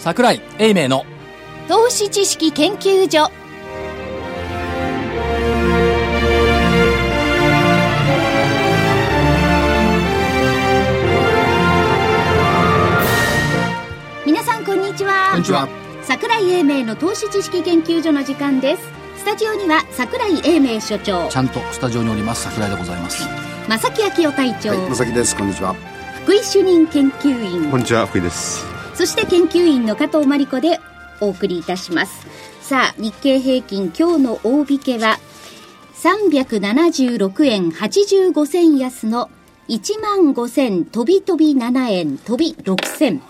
[0.00, 1.04] 桜井英明の
[1.68, 3.30] 投資知識研究所。
[14.24, 15.32] 皆さんこんにちは。
[15.32, 15.68] こんにちは。
[16.02, 18.82] 桜井英明の投資知識研究所の時間です。
[19.18, 21.28] スタジオには桜井英明所長。
[21.28, 22.44] ちゃんとスタジオにおります。
[22.44, 23.22] 桜井でございます。
[23.68, 25.36] 正木昭夫隊長、はい、まさきです。
[25.36, 25.74] こんにちは。
[26.24, 27.70] 福井主任研究員。
[27.70, 28.79] こんにちは、福井です。
[29.00, 30.78] そして研究員の加藤真理子で
[31.22, 32.26] お送りいたします。
[32.60, 35.18] さあ日経平均今日の大引けは
[35.94, 39.30] 376円85銭安の
[39.68, 43.22] 1万5000飛び飛び7円飛び6銭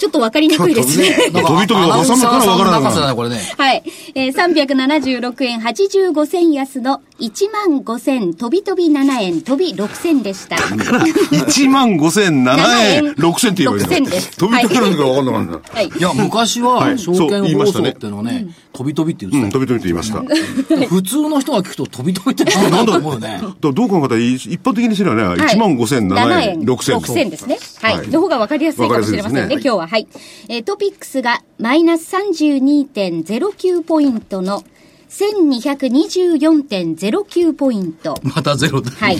[0.00, 1.30] ちょっとわかりにくいですね。
[1.30, 3.82] なんか飛び飛びが挟むからわからないアナウンサーさんの中じゃないこれねはい。
[4.14, 10.56] えー、376円85銭安の1万5000飛び飛び7円飛び6銭でした。
[10.56, 15.74] 1万5007円、6千って言えばいい6銭です飛び飛びなんだか分かんなかった。
[15.74, 15.88] はい。
[15.88, 20.86] いや昔ははい証そう券放送っ言いましたねていうのはね飛び飛びって言うん、って飛び飛びって言いました。
[20.88, 26.96] 普通の人が聞くと飛び飛びって何だと思うよねらどう考えたら一般的にすればね、1万5007円、6千。
[26.96, 27.58] 6銭ですね。
[27.82, 27.98] はい。
[27.98, 29.86] はいの方が分かりやすいかもしれませんね今日は。
[29.90, 30.06] はい。
[30.48, 34.62] えートピックスがマイナス32.09ポイントの
[35.08, 38.16] 1224.09ポイント。
[38.22, 39.18] またゼロだはい。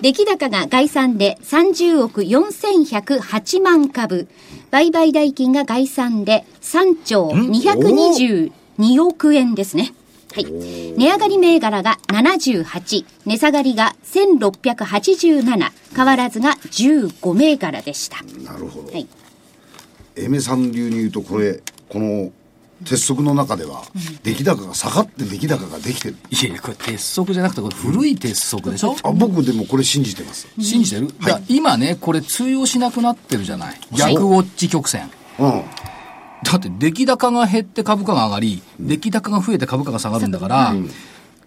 [0.00, 4.28] 出来高が概算で30億4108万株。
[4.70, 8.50] 売買代金が概算で3兆222
[9.02, 9.92] 億円ですね。
[10.32, 10.46] はい。
[10.96, 18.22] 値上がり銘柄が78、値下がりが1687、変わらずが15銘柄でした。
[18.42, 18.90] なるほど。
[18.90, 19.06] はい。
[20.18, 22.30] エメさん流に言うと、これ、この
[22.84, 23.82] 鉄則の中では、
[24.22, 26.16] 出来高が下がって出来高ができてる。
[26.30, 28.94] いやいやこれ鉄則じゃなくてこれ古い鉄則でしょ？
[29.02, 30.46] あ僕でもこれ信じてます。
[30.60, 33.80] 信じてる、だから今ねこれ通用しなくなってるじゃない？
[33.96, 35.64] 逆ウォッチ曲線うん。
[36.44, 40.72] だって出来高が減って株価が上がり、出来高が増えて株価が下がるんだから、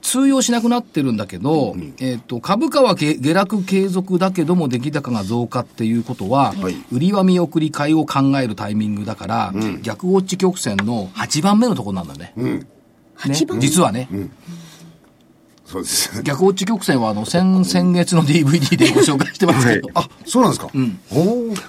[0.01, 6.75] 通用しなくなってるんだけど、えっ、と、株価は下下落継続だけども出来高が増加っていうことは、はい。
[6.91, 12.33] 売りは見送り買いを考えるタイミングだから、逆ウォッチ曲線の8番目のところなんだよね。
[12.35, 12.67] ね。
[13.17, 14.09] 8番実はね、
[15.71, 16.21] そうです。
[16.23, 20.69] 逆ウォッチ曲線はあの先、先月の DVD でご紹介してますけど、あ、そうなんですか？
[20.73, 20.99] うん。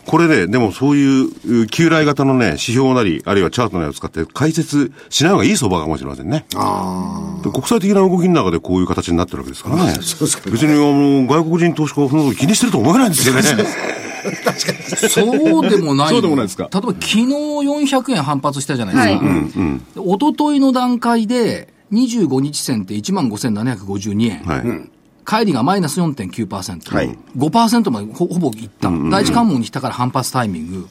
[0.06, 1.22] これね、でもそうい
[1.62, 6.44] う、旧来型のね、指標なり、あるいはチャートなりを使って解説しない方がいい相場かもしれませんね。
[6.56, 9.92] あで国際的な動きの中でこういう形になってるわけですからね。
[10.02, 13.42] そうですか別にあの、外国人投資家はそのこと気にしてると思えないんですよね。
[15.08, 16.08] そうでもない。
[16.10, 16.68] そうでもないですか？
[16.72, 19.24] 例えば昨日400円反発したじゃないですか。
[19.24, 24.42] で一昨日の段階で、25日線って15,752円。
[24.44, 24.90] はい。
[25.24, 26.94] 帰りがマイナス4.9%。
[26.94, 28.90] はい5%までほほぼいった。
[29.10, 30.88] 第一関門に来たから反発タイミング。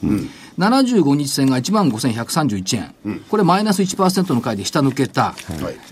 [0.58, 3.22] 75日線が15,131円。
[3.30, 5.34] これマイナス1%の回で下抜けた。
[5.34, 5.34] は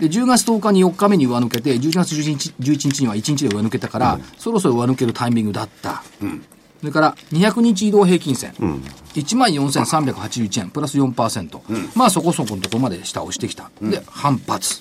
[0.00, 6.02] で、10月10日に4日目に上抜けて、11月11日 ,11 日には1日で上抜けたから、そろそろ上抜けるタイミングだった。
[6.80, 8.54] それから、200日移動平均線。
[9.14, 11.60] 14,381円、プラス4%。
[11.94, 13.70] まあそこそこのところまで下押してきた。
[13.82, 14.80] で、反発。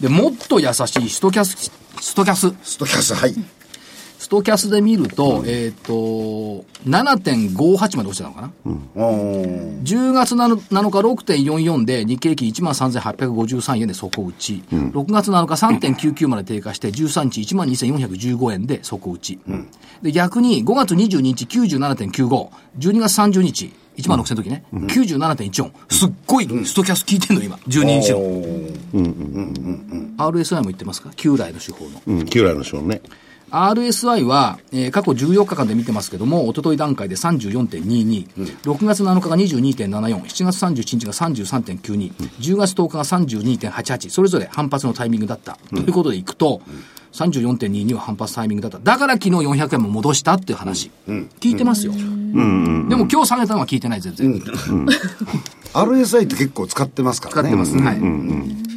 [0.00, 1.70] で、もっと優しいストキャス、
[2.00, 2.52] ストキャス。
[2.64, 3.34] ストキャス、はい。
[4.32, 5.92] ストキャスで見ると、えっ、と、
[6.86, 15.52] 7.58まで落ちたのかな、おー10月7日6.44で日経平均13,853円で底打ち、6月7日
[15.86, 19.38] 3.99まで低下して13日12,415円で底打ち、
[20.00, 28.18] で逆に5月22日97.95、12月30日1万6000の時ね、97.14、すっごいストキャス効いてんの今、12日の。
[30.16, 31.10] RSI も言ってますか？
[31.16, 32.00] 旧来の手法の。
[32.06, 33.02] うん、旧来の章ね。
[33.52, 38.26] RSI は、えー過去14日間で見てますけども、一昨日段階で34.22、
[38.62, 45.58] 6月7日が22.74、7月31日が33.92、10月10日が32.88、それぞれ反発のタイミングだった。
[45.70, 46.62] ということでいくと、
[47.12, 48.78] 34.22は反発タイミングだった。
[48.78, 50.90] だから昨日400円も戻したっていう話。
[51.40, 51.92] 聞いてますよ。
[51.92, 54.32] でも今日下げたのは聞いてない、全然。
[55.74, 57.50] RSI って結構使ってますからね。
[57.50, 57.76] 使ってます。
[57.76, 58.71] はい。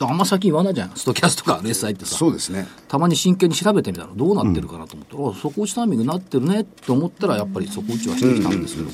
[0.00, 0.92] あんま先言わないじゃん。
[0.94, 2.16] ストキャスとか RSI ってさ。
[2.16, 2.66] そうですね。
[2.88, 8.90] たまに真剣に調べてみたらどうなってるかなと思ったら、あ底打ちタイミングになってるねって思ったらやっぱり底打ちはしてきたんですけど、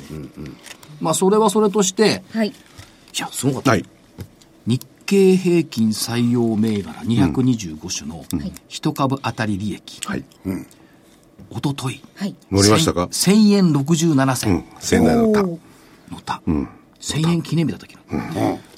[1.00, 2.48] まあそれはそれとしてはい。
[2.48, 2.52] い
[3.18, 3.84] やすごかった、はい。
[4.66, 8.24] 日経平均採用銘柄225種の
[8.68, 10.24] 一株当たり利益、はい。
[11.50, 12.36] おとといはい。
[12.50, 14.64] 乗りましたか？1000円67うん銭。
[14.78, 15.42] 仙台だった。
[15.42, 16.42] 乗った、
[17.00, 18.08] 1000円記念日だった昨日、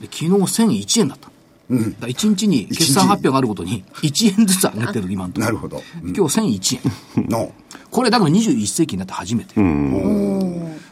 [0.01, 1.31] で昨日1001円だった、
[1.71, 5.45] だから1日に決算発表があるごとに1円ずつ上げてる今のところ。
[5.47, 5.83] なるほど。
[6.03, 6.81] 今日1001
[7.17, 7.29] 円。
[7.29, 7.53] の。
[7.91, 9.55] これだから21世紀になって初めて。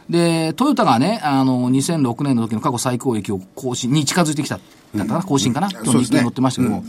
[0.09, 4.59] で、トヨタがね、あの、2006年の時の過去最高益を更新に近づいてきた。
[4.95, 6.75] だったかな、更新かな、今日日経に載ってましたけど。
[6.75, 6.83] も、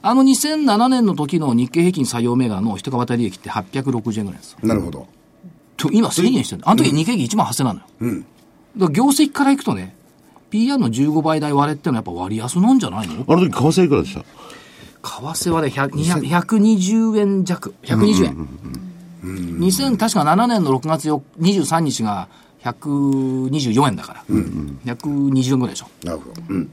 [0.00, 4.58] あの2007年の時の日経平均採用銘柄の一株当たり利益って860円ぐらいですよ。
[4.62, 5.08] なるほど。
[5.76, 6.62] と今1000円してる。
[6.64, 7.86] あの時日経平均1万8000なのよ。
[8.76, 9.96] だから業績からいくとね、
[10.50, 13.24] PR の15倍台割れってのはやっぱ割安なんじゃないの？
[13.28, 14.20] あの時、為替いくらでした？
[14.20, 14.26] 為
[15.02, 18.48] 替はね、100 200 120円弱、120円。
[19.22, 22.28] 2000、確か7年の6月よ23日が
[22.62, 25.86] 124円だから、120円ぐらいでしょ。
[26.04, 26.42] なるほど。
[26.48, 26.70] うん。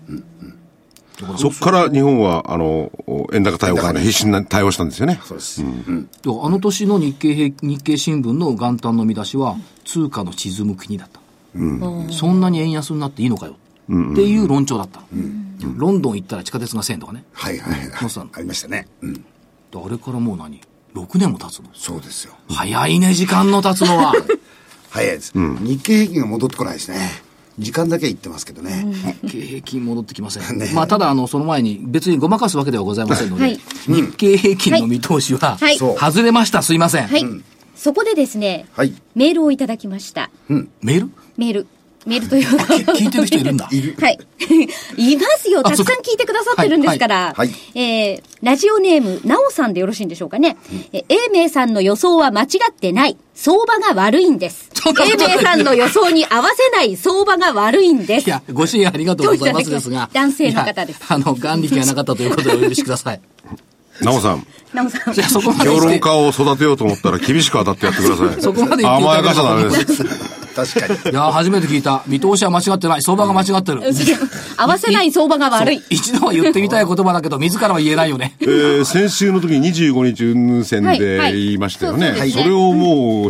[1.37, 2.91] そこから日本は、あの、
[3.31, 5.19] 円高対応からね必死に対応したんですよね。
[5.23, 5.63] そうです。
[5.63, 9.55] であの年の日経平日経新聞の元旦の見出しは、
[9.85, 11.21] 通貨の沈む国だった。
[12.11, 13.55] そんなに円安になっていいのかよ。
[13.85, 15.01] っていう論調だった。
[15.77, 17.23] ロンドン行ったら地下鉄が1000円とかね。
[17.33, 17.91] はいはいはい。
[18.33, 18.87] ありましたね。
[19.01, 19.13] うん。
[19.13, 19.21] で
[19.73, 20.61] あれからもう何
[20.93, 21.69] ?6 年も経つの？
[21.73, 22.33] そうですよ。
[22.49, 24.13] 早いね、時間の経つのは。
[24.89, 25.33] 早いです。
[25.33, 26.97] 日経平均が戻ってこないですね。
[27.57, 28.85] 時間だけは言ってますけどね。
[29.23, 30.43] 日経平均戻ってきません。
[30.59, 35.57] ねまあ、ただ、あの、その前に、別にごまかすわけではございませんので、はい日経平均の見通しは、
[35.99, 36.61] 外れました。
[36.61, 37.07] すいません。
[37.07, 37.25] はい。
[37.75, 38.93] そこでですね、はい。
[39.15, 40.29] メールをいただきました。
[40.81, 41.11] メール？
[41.37, 41.67] メール。
[42.05, 42.73] メールというか。
[42.93, 43.65] 聞いてる人いるんだ。
[43.99, 44.19] はい。
[44.97, 45.63] いますよ。
[45.63, 47.33] たくさん聞いてくださってるんですから。
[47.35, 50.57] はいはいえー、ラジオネーム、なおさんでよろしいんでしょうかね。
[50.93, 53.17] えー、英明さんの予想は間違ってない。
[53.33, 54.69] 相場が悪いんです。
[54.85, 58.27] 英明さんの予想に合わせない相場が悪いんです。
[58.27, 60.09] いや、ご支援ありがとうございますですが。
[60.13, 63.19] 男性の方ですあの、眼力がなかったということでお許しください。
[64.01, 65.17] なおさん、なおさんい。
[65.17, 65.79] や、そこまで評。
[65.79, 68.41] 論家を育てようと思ったら厳しく当たってやってください。
[68.41, 70.44] そこまで甘やかしちゃダメです。
[70.55, 71.11] 確かに。
[71.11, 72.03] いや、初めて聞いた。
[72.07, 73.01] 見通しは間違ってない。
[73.01, 73.81] 相場が間違ってる。
[74.57, 75.81] 合わせない相場が悪い。
[75.89, 78.35] 一度は言ってみたい言葉だけど、自らは言えないよね。
[78.41, 82.13] えー先週の時に25日運線ではいはい言いましたよね。
[82.17, 83.29] そうそれをもう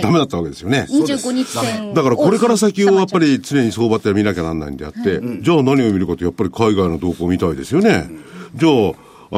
[0.00, 0.86] ダメだったわけですよね。
[0.88, 1.92] 25日線。
[1.92, 3.16] だからこれから先をやっぱ。
[3.18, 8.08] り常に相場って見なきゃなんないんであって、じゃあ何を見るかとやっぱり海外の動向を見たいですよね。
[8.54, 8.72] じゃあ、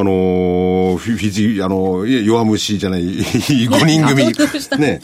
[0.00, 4.26] あのーフィフィジー、あのー弱虫じゃない、 5人組、
[4.80, 5.00] ね、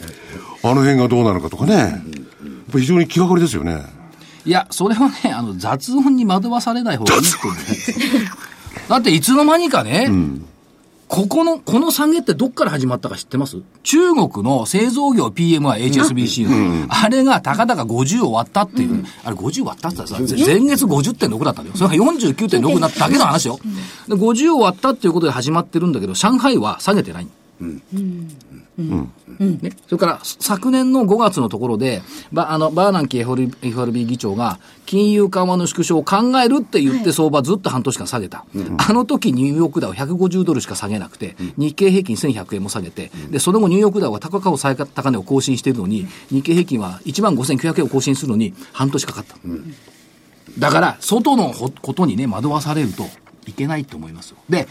[0.69, 1.91] あの辺がどうなのかとかね、やっ
[2.71, 3.83] ぱ非常に気がかりですよね。
[4.45, 7.61] いや、それはね、あの、雑音に惑わされない方がいいって思うね。
[8.89, 10.09] だって、いつの間にかね、
[11.07, 13.61] ここの、この下げってどっから始まったか知ってます？
[13.83, 20.27] 中国の製造業 PMI、HSBC の、あれがたかだか50を割ったっていう、あれ50割ったってさ、前
[20.61, 21.77] 月50.6だったんだよ。
[21.77, 23.59] それが49.6になっただけの話よ。
[24.07, 27.27] で50を割ったっていうことで始まってるんだけど、上海は下げてない。
[28.77, 32.01] ね、それから昨年の5月のところで、
[32.33, 38.45] バあのバーナンキ FRB, FRB 議長が金融緩和の縮小を考えるって言って相場ずっと半年間下げた。
[38.77, 49.37] あの時ニューヨークダウ150ドルしか下げなくて、日経平均1100円も下げて、で、その後ニューヨークダウは高過去最高値を更新しているのに、日経平均は1万5900円を更新するのに半年かかった。
[50.59, 53.05] だから、外のほことにね、惑わされると
[53.47, 54.37] いけないと思いますよ。
[54.49, 54.67] で、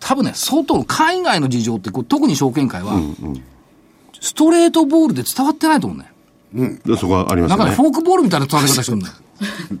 [0.00, 2.94] 多分ね、外の海外の事情って、こう特に証券会は、
[4.20, 6.78] ストレートボールで伝わってないと思うね。
[6.84, 7.82] でそこはありますよねなんかね、フ。
[7.82, 9.14] ォークボールみたいな伝わり方してるんだよ。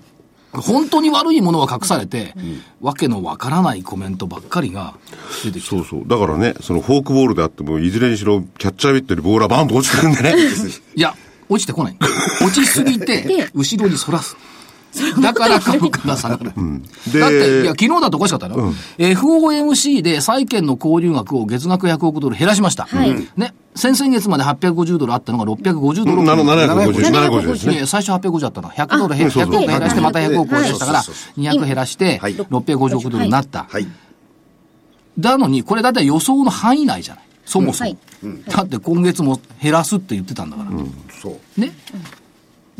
[0.52, 2.34] 本当に悪いものは隠されて、
[2.80, 4.94] わけのわからないコメントばっかりが
[5.44, 6.02] 出てきてそうそう。
[6.06, 10.34] だからね、そのフォークボールであっても、いずれにしろ、キャッチャービットにボールはバーンと落ちてくるんでね。
[10.96, 11.14] いや、
[11.48, 11.96] 落ちてこない。
[12.40, 14.36] 落ちすぎて、後ろに反らす。
[15.22, 16.52] だから株価が下がる。
[17.12, 18.72] でだって、いや、昨日だとおかしかったよ。
[18.98, 22.88] FOMC で債券の購入額を月額100億ドル減らしました。
[23.36, 23.54] ね。
[23.76, 26.22] 先々月まで850ドルあったのが650ドル。
[26.22, 28.68] 750、750で最初850だったの。
[28.68, 33.66] 100ドル減、100そうそう億減らして、また100億を減らしたからそうそう、200減らして、はい650億ドルになった。
[33.70, 33.86] はい。
[35.18, 37.24] だのに、これだいたい予想の範囲内じゃない。
[37.44, 37.98] そもそもはい。
[38.48, 40.70] だって今月も減らすって言ってたんだから。
[41.20, 41.60] そう。
[41.60, 41.72] ね。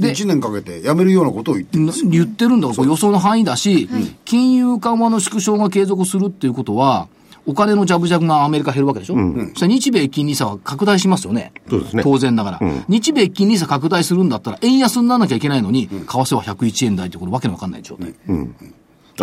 [0.01, 2.11] で、1年かけて辞めるようなことを言ってるんなですよ。
[2.11, 2.69] 言ってるんだ。
[2.69, 3.89] から、予想の範囲だし、
[4.25, 7.09] 金融緩和の縮小が継続するっていうことは、
[7.47, 11.53] お金のジャブジャブがアメリカ減るわけでしょ、そしたら日米金利差は拡大しますよね。
[11.69, 12.03] そうですね。
[12.03, 18.15] 当然ながら、日米金利差拡大するんだったら、円安にならなきゃいけないのに、為替は101円台ってこれわけのわかんない状態。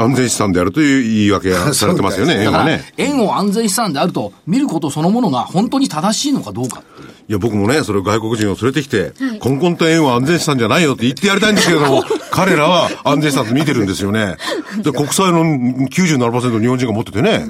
[0.02, 6.84] 安全資産であるという言い訳が されてますよね、円はね。、円を安全資産であると見ることそのものが本当に正しいのかどうか。
[7.30, 14.38] いや、僕もね、それを外国人を連れてきて、コンコンと円は安全資産じゃないよって言ってやりたいんですけれども、彼らは安全資産と見てるんですよね。
[14.82, 17.46] で、国債の97%日本人が持っててね、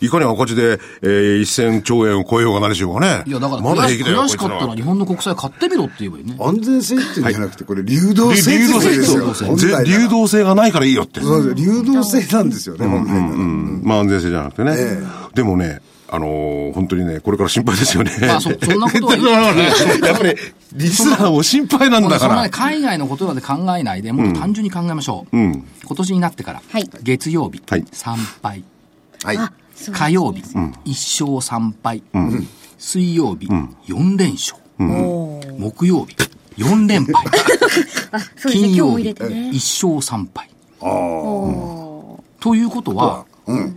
[0.00, 3.24] いかに赤字で、えー、1000兆円を超えようが何しようがね。
[3.26, 6.36] いや、だからまだ平気だよ、悔しかったら日本の国債買ってみろって言えばいいね。
[6.40, 9.84] 安全性っていうんじゃなくて、これ流動性流動性ですよ。
[9.84, 11.20] 流動性がないからいいよって。
[11.20, 14.74] そうです流動性なんですよね、本来ならうんまあ安全性じゃなくてね。
[14.76, 15.02] え
[15.34, 18.12] でもね、あのー本当にね、これから心配ですよね。
[18.20, 19.16] まあそそんなことは
[19.54, 19.68] ね
[20.06, 20.34] やっぱり、
[20.72, 22.50] リスナーも心配なんだからそんなね、。
[22.50, 25.36] 海外のことまで考えないで、もっと単純に考えましょう。
[25.36, 25.64] うん。
[25.84, 28.64] 今年になってから、はい月曜日、はい3敗。
[29.24, 29.38] はい。
[29.92, 32.02] 火曜日、1勝3敗。
[32.78, 33.46] 水曜日、
[33.86, 34.58] 4連勝。
[35.58, 36.16] 木曜日、
[36.56, 37.26] 4連敗。
[38.50, 39.50] 金曜日、日も入れてね。
[39.50, 40.50] 1勝3敗。
[40.80, 43.74] おということは、うん。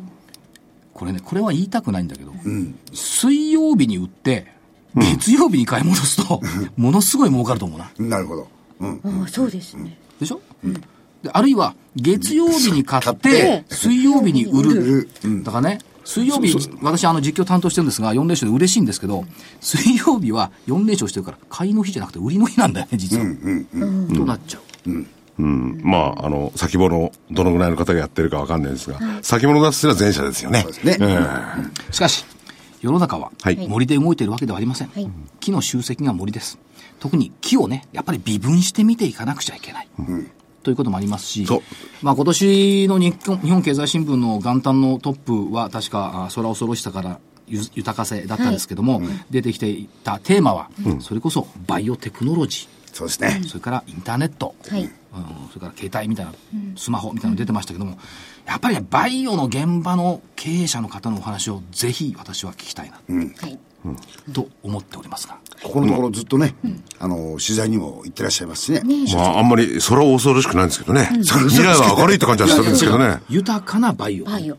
[0.94, 2.32] これね、これは言いたくないんだけど、
[2.94, 4.48] 水曜日に売って、
[4.96, 6.42] 月曜日に買い戻すと、
[6.78, 7.92] ものすごい儲かると思うな。
[7.98, 8.48] なるほど。
[8.82, 8.96] うん。
[8.98, 9.98] ーあそうですね。
[10.20, 10.42] でしょ、
[11.24, 15.10] であるいは、月曜日に買ってて、水曜日に売売る
[15.44, 19.26] だからね、水曜日、私、あの、実況担当してるんですが、4連勝で嬉しいんですけど、
[19.60, 23.26] 水曜日は4連勝してるから、買いの日じゃなくて売りの日なんだよね、実は。
[24.16, 25.06] となっちゃう。
[25.40, 25.82] うん。
[25.84, 30.62] まあ、あの、先物、どのぐらいの方がやってるかわかんないですが、先物出すのは前者ですよね。
[30.62, 31.18] そうですね。
[31.92, 32.26] しかし、
[32.82, 34.90] 世の中ははい森で動いているわけではありません。
[34.90, 36.58] はい木の集積が森です。
[37.00, 39.88] 特に木をね、やっぱり微分して見ていかなくちゃいけない。
[40.64, 41.46] ということもありますし
[42.02, 53.40] まあ今年の日本日本経済新聞の元旦のトップは確か、あ空恐ろしさからゆ豊かせだったんですけども、出てきていたテーマは、それこそバイオテクノロジそうですね。
[53.42, 53.48] ー、。
[53.48, 54.84] それからインターネット、はい。
[54.84, 54.90] うん。
[55.50, 56.34] それから携帯みたいな、
[56.76, 57.98] スマホみたいなの出てましたけども、
[58.46, 63.60] やっぱりね、バイオの現場の経営者の方のお話をぜひ私は聞きたいな、はい
[64.34, 65.38] と思っておりますが。
[65.64, 66.56] ここのところずっとね、
[67.00, 68.82] あの、取材にも行ってらっしゃいますしね。
[69.14, 71.10] まあ、あんまり空は恐ろしくないんですけどね。
[71.22, 73.22] 未来は明るいって感じはするんですけどね。
[73.30, 74.26] 豊かなバイオ。
[74.26, 74.58] バイオ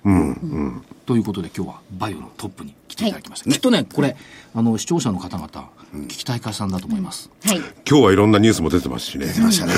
[1.07, 3.51] ということで今日はバイオのトップに来ていただきました。
[3.51, 4.17] きっとね、これ、
[4.55, 5.49] あの、視聴者の方々、
[5.93, 7.31] 聞きたい会さんだと思います。
[7.45, 9.27] はい今日はいろんなニュースも出てますしね。
[9.27, 9.73] 出ましたね。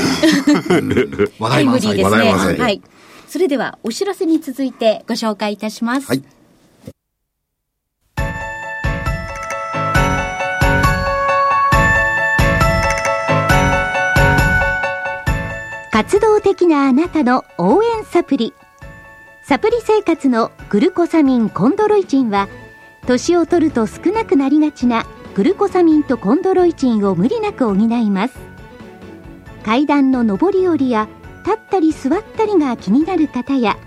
[1.41, 2.83] 話タイムリーですね話題満載ではい
[3.27, 6.23] それではお知らせに続いてご紹介いたしますはい。
[16.05, 18.53] 活動的なあなたの応援サプリ。
[19.43, 22.47] サプリ生活のグルコサミンコンドロイチンは
[23.07, 28.35] 年を取ると少なくなりがちなグルコサミンとコンドロイチンを無理なく補います。
[29.65, 31.09] 階段の上り下りや
[31.43, 33.79] 立ったり座ったりが気になる方や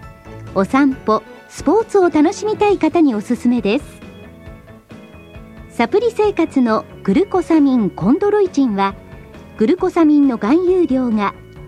[0.56, 3.86] お散歩スポーツを楽しみたい方におすすめです。
[5.70, 8.96] サプリ生活のグルコサミンコンドロイチンは
[9.60, 11.36] グルコサミンの含有量が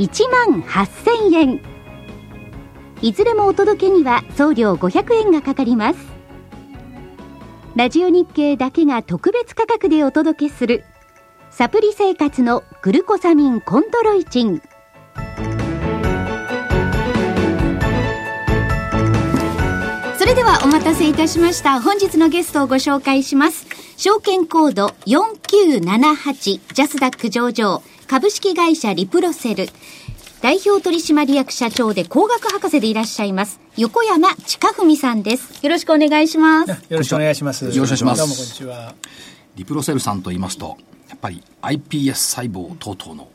[0.00, 1.60] 1万8000円。
[3.02, 5.98] いずれもお届けには送料500円がかかります。
[7.76, 10.84] ラジオ日経だけが特別価格でお届けする
[11.50, 14.62] サプリ生活のグルコサミンコントロイチン。
[20.16, 21.78] それではお待たせいたしました。
[21.82, 23.66] 本日のゲストをご紹介します。
[23.98, 27.82] 証券コード4978ジャスダック上場。
[28.10, 29.68] 株式会社リプロセル
[30.42, 37.64] 代表取締役社長で工学博士でいらっしゃいます横山近文さんですよろしくお願いします よろしくお願いします。
[37.66, 38.94] よろしくお願いしますどうもこんにちは。
[39.54, 40.76] リプロセルさんと言いますと、
[41.08, 43.28] やっぱり iPS 細胞等々の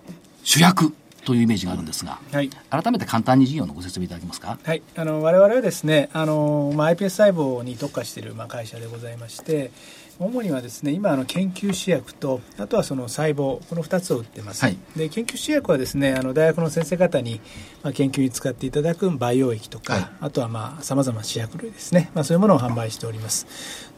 [0.43, 2.49] 主役というイメージがあるんですが、はい。
[2.69, 4.59] 改めて簡単に事業のご説明いただけますか？
[4.61, 9.71] はい、あの我々はですね、あのまあ iPS 細胞に特化しているまあ会社でございまして、
[10.17, 14.63] 主にはですね、今あの研究試薬とあとはその細胞この2つを売ってます。
[14.63, 17.41] はいで研究試薬はですね、あの大学の先生方に
[17.83, 23.45] まあ研究に使っていただく培養液とか、はいあとはまあ様々な試薬類ですね、まあそういうものを販売しております。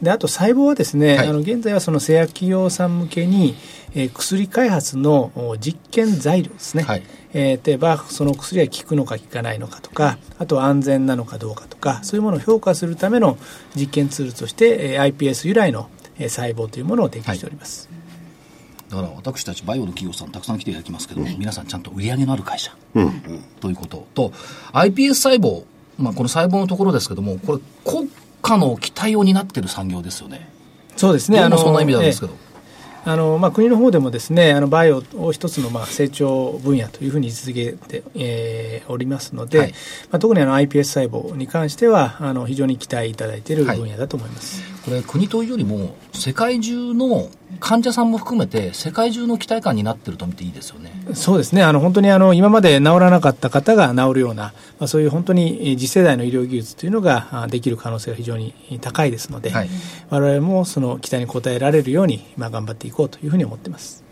[0.02, 3.54] であと細胞はですね、はいあの現在はその製薬企業さん向けに、
[3.94, 6.84] えー薬開発のお実験材料ですね。
[7.32, 13.36] はいえー例えばその薬が効くのか効かないのかとかあとは安全なのかどうかとかそういうものを評価するための
[13.76, 17.88] 実験ツールとして、えー iPS 由来の、えー細胞というものを提供しております、
[18.90, 22.74] だから私たちバイオの企業さんたくさん来ていただきますけど、皆さんちゃんと売り上げのある会社、
[23.60, 24.32] ということと
[24.72, 25.64] iPS 細胞、
[25.98, 28.10] まあ、この細胞のところですけどもこれ国
[28.42, 30.48] 家の期待を担っている産業ですよね。
[30.96, 31.38] そうですね。
[31.40, 32.47] どうもそんな意味なんですけど、えー
[33.04, 39.72] あのまあ、国の方でもですねあのバイオを一つのまあ成長分野というふうに位置づけて、えーおりますので、はい。
[40.10, 47.28] まあ、特にあの iPS 細胞に関してはあの非常に期待いただいている分野だと思います、ここれ国というよりも世界中の
[47.60, 50.90] 患者さんも含めて世界中の期待感になってると見ていいですよね。
[51.12, 51.62] そうですね。
[51.62, 59.68] あの本当にあの今まで治らなかった方が治るような、まあ、そういう本当に次世代の医療技術というのができる可能性が非常に高いですので、はい、
[60.08, 64.02] 我々もその期待に応えられるようにまあ頑張っていこうというふうに思ってます。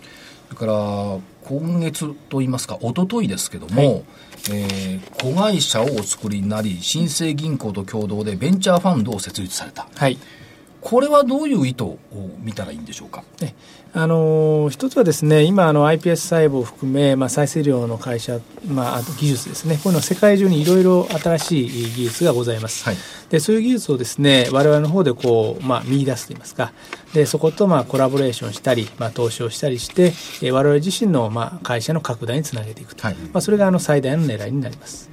[0.48, 4.04] それから今月といいますか一昨日ですけども、はい、
[4.52, 9.88] えー、子会社をお作りになり新生銀行と共同でベンチャーファンドを設立された。
[9.94, 10.18] はい
[10.88, 11.98] これはどういう意図を
[12.38, 13.24] 見たらいいんでしょうか？
[13.92, 18.38] あの一つはですね今あの iPS 細胞を含め、まあ、再生量の会社、
[18.68, 19.76] まあ、あと技術ですね。
[19.76, 22.96] こういうのは世界中にいろいろ新しい技術がございます、はい、
[23.30, 26.72] でそういう技術をですね我々の方でこう、まあ、見出すといいますか。
[27.14, 35.10] でそことまあコラボレーションしたり、まあ、投資をしたりして、え我々自身のまあ会社の拡大につなげていくと、はい、まあ、それがあの最大の狙いになります。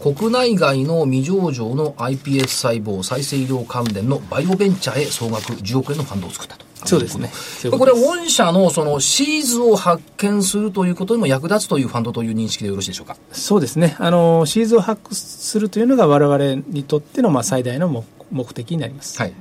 [0.00, 6.66] 国内外の未上場の iPS 細胞再生医療関連のバイオベンチャーへ総額10億円のファンドを作ったと。
[6.84, 7.30] そうですね。
[7.76, 13.16] これ、御社のそのシーズを発見するということにも役立つというファンドという認識でよろしいでしょうか？
[13.32, 13.96] そうですね。
[13.98, 19.18] あの、シーズを発掘するというのが我々にとってのまあ最大の目的になります。
[19.18, 19.32] はい。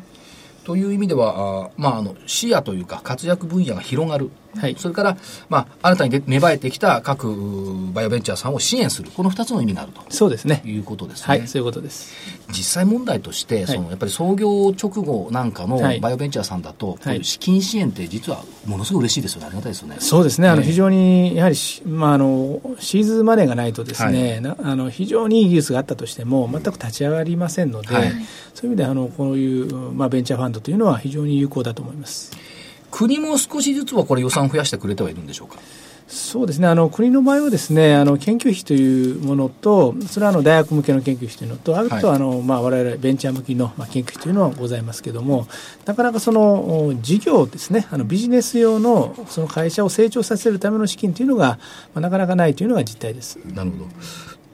[0.63, 5.17] という意味では、あまあ、あの視野というか活躍分野が広がる、はい、それから、
[5.49, 7.33] まあ、新たに芽生えてきた各
[7.93, 9.11] バイオベンチャーさんを支援する。
[9.11, 10.01] この2つの意味があると。
[10.09, 10.61] そうですね。
[10.65, 11.25] いうことですね。
[11.27, 12.13] はいそういうことです。
[12.49, 19.47] 実際問題として、そのやっぱり創業直後なんかのバイオベンチャーさんだと、こういう資金支援って実はものすごい嬉しいですよね。
[19.47, 19.97] ありがたいですよね。
[19.99, 28.11] そうですね、あの非常にやはり、まあ、あのシーズンマネーがないとですね、はい、あの非常にいい技術があったとしても全く立ち上がりませんので、はい、
[28.53, 32.31] そういう意味であのこういう、まあ、ベンチャーファンドというのは非常に有効だと思います
[32.97, 35.59] 国も少しずつはこれ予算増やしてくれてはいるんでしょうか？
[36.07, 36.67] そうですね。
[36.67, 45.47] あの国の場合はですねあの研究費というものとそれはあの大学向けの研究費というのとあると、はい、あのまあ、我々ベンチャー向きの、まあ、研究費というのはございますけれども
[45.85, 51.59] なかなかその事業ですねあのビジネス用のその会社を成長させるための資金というのが、
[51.93, 53.35] まあ、なかなかないというのが実態です。
[53.53, 53.85] なるほど。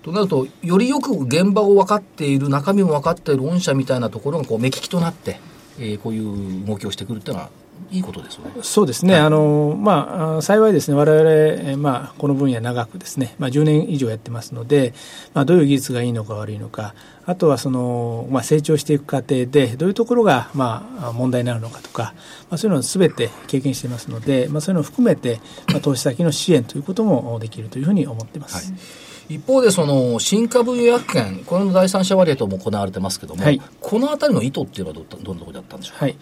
[0.01, 5.39] となると、よりよく現場を分かっている、中身も分かっている御社みたいなところがこう目利きとなって、
[5.79, 7.49] えー、こういう動きをしてくるっていうのは、
[7.91, 8.45] いいことですね。
[8.61, 9.13] そうですね。
[9.13, 14.93] はい、あの、まあ、幸いですね、我々、まあ、この分野長くですね、まあ、10年以上やってますので、
[15.33, 22.13] まあ、どういう技術がいいのか悪いのか、あとはその、まあ、成長していく過程で、どういうところが、まあ、問題になるのかとか、
[22.49, 28.71] まあ、そういうのをすべて経験していますので、まあ、そういうのを含めて、まあ、投資先の支援ということもできるというふうに思っています。
[28.71, 29.02] はい
[29.33, 36.17] 一方でその新株予約権、これの第三者割合とも行われてますけれども、はい、このあたりの意図っていうのはどどんなところだったんでしょうか、はい、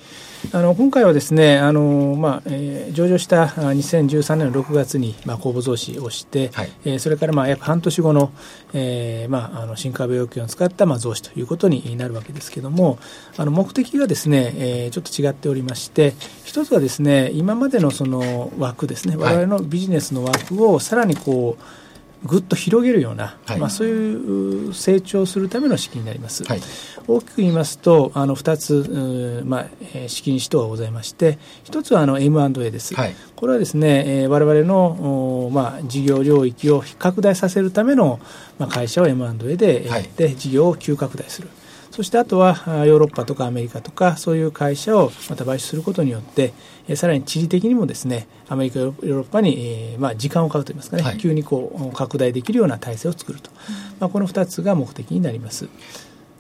[0.54, 8.32] あの今回はですねあの、まあえー、上場した2013年の6月に、まあ、公募増資をして、はい、えー、それからまあ約半年後の,、
[8.74, 12.98] えーまあ、あの新株予約権を使った、まあ、増資ということになるわけですけれども、
[13.38, 16.14] あの目的がですね、えー、ちょっと違っておりまして、
[16.46, 21.81] 一つはですね今までのその枠ですね、我々のビジネスの枠をさらにこう、
[22.24, 26.44] ぐっと広げるような、はい、まあ、そういう成長するための資金になります。
[26.44, 26.62] はい、
[27.08, 29.68] 大きく言いますと、あの2つ、まあ、
[30.08, 32.94] 資金使途がございまして、1つはあの M&A です。
[32.96, 38.20] はい、これはですね、われわれの、まあ、事業領域を拡大させるための、
[38.60, 41.48] まあ、会社を M&A でやって、事業を急拡大する。
[41.92, 46.54] そしてあとはヨーロッパとかアメリカとかそういう会社をまた買収することによって
[46.96, 53.52] さらに地理的にもですねアメリカヨーロッパに、えー、まあ時間を買うといいますかね、はい、急にこう拡大できるような体制を作ると、
[54.00, 55.68] まあ、この2つが目的になります。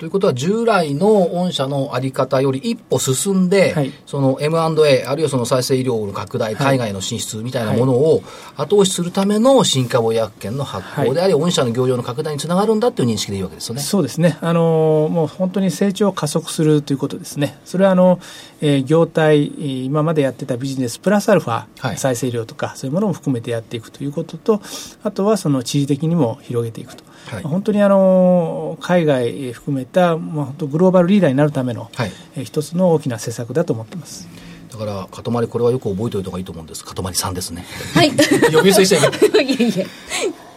[0.02, 8.24] ということは、従来の御社のあり方より一歩進んで、はい、その M&A、あるいはその再生医療の拡大、海外の進出みたいなものを
[8.58, 13.82] 後押しするための新株薬券の発行であり、はい、御社の業用の拡大につながるんだという認識でいいわけですよね。
[13.84, 14.40] そうですね。
[14.42, 17.60] あの、もう本当に成長を加速するということですね。
[17.64, 18.20] それはあの、
[18.62, 24.64] えー、業態、今までやってたビジネスプラスアルファ、はい、再生医療とか、そういうものも含めてやっていくということと、
[25.04, 27.04] あとはその地理的にも広げていくと。
[27.27, 34.27] はい、本当にあの海外含めた、まあ、本当グローバルリーダーになるための、はい、え一つの大きな施策だと思ってます。
[34.71, 36.86] だから、塊、これはよく覚えておいた方がいいと思うんです。
[36.86, 37.65] 塊さんですね。
[37.93, 38.12] はい。
[38.53, 39.45] 呼び捨てしちゃ いけない。
[39.45, 39.86] いやいや。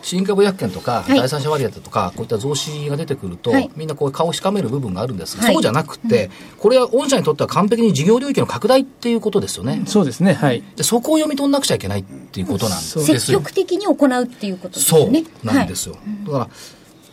[0.04, 9.82] 新株薬券とか、第三者割当とか、こういった増資が出てくると、はい、みんなこう顔をしかめる部分があるんですが、はい、そうじゃなくて、これは御社にとっては完璧に事業領域の拡大っていうことですよね。
[9.86, 10.34] そうですね。
[10.34, 10.62] はい。
[10.76, 13.04] でそこを読み取んなくちゃいけないっていうことなんですよ。
[13.04, 15.00] 積極的に行うっていうことですね。
[15.00, 15.96] そうなんですよ。
[16.26, 16.48] だから、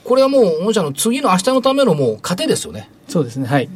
[0.04, 2.90] これはもう、御社の次の明日のためのもう糧ですよね。
[3.08, 3.48] そうですね。
[3.48, 3.70] はい。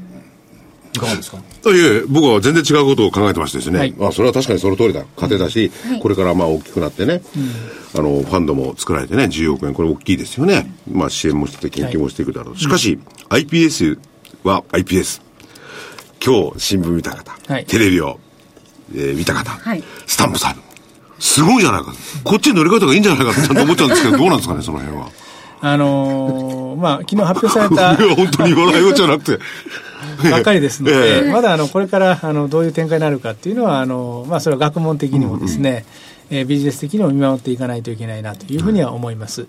[0.95, 1.37] いかがですか？
[1.37, 1.41] い
[1.77, 7.21] え、僕は全然違うことを考えてましてですね、はい、まあ、それは確かにその通りだ、糧だし、はい、これからまあ大きくなってね、
[7.95, 10.71] うん、あの、ファンドも作られてね、10億円、これ大きいですよね。
[10.91, 12.57] まあ、支援もして、研究もしていくだろう。
[12.57, 13.97] しかし、iPS
[14.43, 15.21] は iPS。
[16.25, 17.65] 今日新聞見た方、はい。
[17.65, 18.19] テレビを、
[18.93, 19.83] えー見た方、はい。
[20.07, 20.55] スタンプさん。
[21.19, 21.93] すごいじゃないか。
[22.23, 25.09] こっちに乗り換えた方がいいんじゃないかってちゃんと思っちゃうんですけど、どうなんですかね、その辺は。
[25.61, 29.43] あのーまあ、昨日発表されたいや、本当に笑い事じゃなくて。
[30.31, 31.31] ばっかりですので、ええ。
[31.31, 35.85] まだあのこれからあのどういう展開になるかっていうのは、あのまあ、それは学問的にもですね、
[36.29, 39.47] えービジネス的にも見守っていかないといけないなというふうには思います。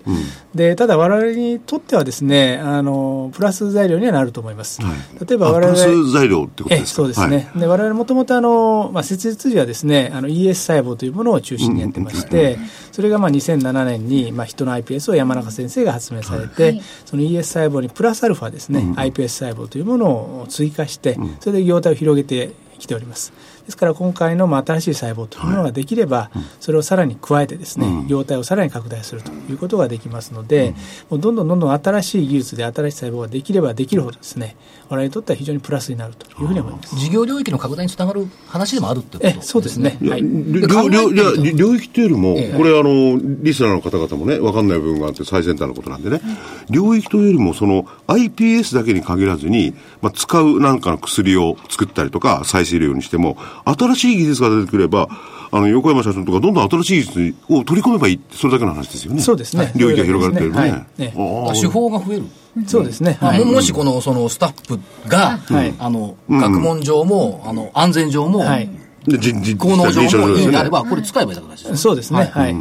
[0.55, 4.79] でただ、我々にとってはですねあのプラス材料にはなると思います。
[5.27, 6.95] 例えばあ我々プラス材料ってことええですか？
[6.97, 12.57] そうですね、で我々もともとあの、まあ、設立時はですねあの ES 細胞というものを中心にやってまして、
[12.91, 16.81] それがまあ2007年に、まあ、人の iPS を山中先生が発明されて、はい。
[17.05, 23.33] その ES 細胞にプラスアルファですね、iPS 細胞というものを追加して、それで業態を広げてきております。
[23.67, 30.73] ですから今回のまあ新しい細胞というものができれば、それをさらに加えてですね、業態をさらに拡大するということができますので、
[31.09, 34.55] もうどんどんどんどん新しい技術で新しい細胞ができればできるほどですね、
[34.87, 36.95] 我々にとっては非常にプラスになるというふうに思います。
[36.95, 39.97] 事業領域の拡大につながる話でもあるってことえそうですね。
[40.01, 40.21] はい。
[40.21, 42.57] 領領いや領域というよりも、ええ。
[42.57, 46.21] これあの、リスナーの方々もね、わかんない部分があって最先端のことなんでね、
[46.69, 55.07] 領域というよりも、その iPS だけに限らずに、まあ、使うなんかの薬を作ったりとか、再生量にしても、新しい技術が出てくれば、
[55.51, 59.21] あの、横山社長とか、どんどん新しい技術を取り込めばいいって、それだけの話ですよね。
[59.21, 59.71] そうですね。
[59.75, 60.59] 領域が広がるというね。
[60.59, 60.85] はい。
[60.99, 62.23] ええああ手法が増える。
[62.65, 63.17] そうですね。
[63.21, 63.45] まあはい。
[63.45, 65.73] ももしこのそのスタッフが、はい。
[65.79, 68.69] あの学問上も、あの安全上も、はい。
[69.07, 72.29] で、じじ効能上もいいであれば、これ使えばいいだけですよそうですね。
[72.33, 72.55] はい。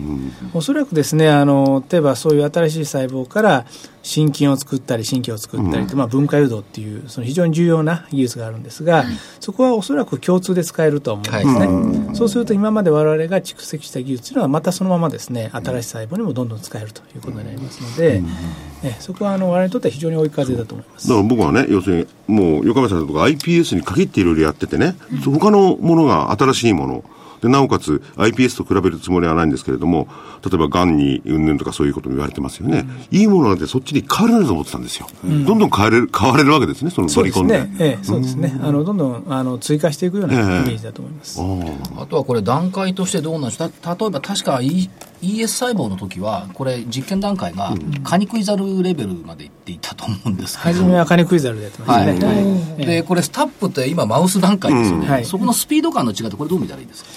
[0.54, 3.66] おそらくですね、あの、例えばそういう新しい細胞から
[4.06, 9.04] 心筋を作ったり、神経を作ったりと、まあ分化誘導っていう、その非常に重要な技術があるんですが、
[9.40, 12.14] そこはおそらく共通で使えるとは思うんですね。
[12.14, 18.22] そうすると今まで我々が蓄積した技術というのは、またそのままですね、新しい細胞にもどんどん使えるということになりますので、
[18.84, 21.08] えそこはあの我々にとっては非常に追い風だと思います。
[21.08, 21.14] だ。
[21.16, 27.04] から僕はね、要するに、もう、横山さんとか iPS に限っていろいろやっててね、他のものが新しいもの、
[27.42, 30.08] で、なおかつ iPS と比べるつもりはないんですけれども、
[30.44, 32.86] 例えば癌にうんぬんとかそういうことも言われてますよね。
[33.10, 35.06] いいものなんてそっちに変われないと思ってたんですよ。
[35.24, 37.54] どんどん変えれる、変われるわけですね、そのそう取り込んで。
[37.58, 37.76] ですね。
[37.80, 38.58] ええ、そうですね。
[38.62, 41.40] あの、どんどん、あの、追加していくようなイメージだと思います。
[41.98, 43.66] あとはこれ段階としてどうなんですか？
[43.98, 44.88] 例えば確か、E-
[45.22, 47.74] ES 細胞の時はこれ実験段階が
[48.04, 50.74] カニクイザルレベルまでいっていたと思うんですけど。
[50.74, 52.34] 初めはカニクイザルでやってまはいしたね。
[52.34, 55.12] はいでこれスタップって今マウス段階ですよね、うん。
[55.12, 55.24] はい。
[55.24, 57.10] そこのスピード感の違いってこれどう見たらいいですか？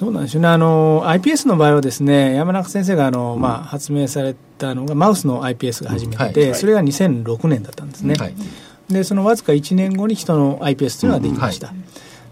[0.00, 0.48] どうなんでしょうね。
[0.48, 6.50] あの、iPS の場合はですね、山中先生があの、まあ、発明されたのが、マウスの iPS が初めてで、はい。
[6.50, 6.58] はい。
[6.58, 8.14] それが2006年だったんですね。
[8.14, 8.34] はい。
[8.88, 11.72] で、そのわずか1年後に人の iPS というのができました。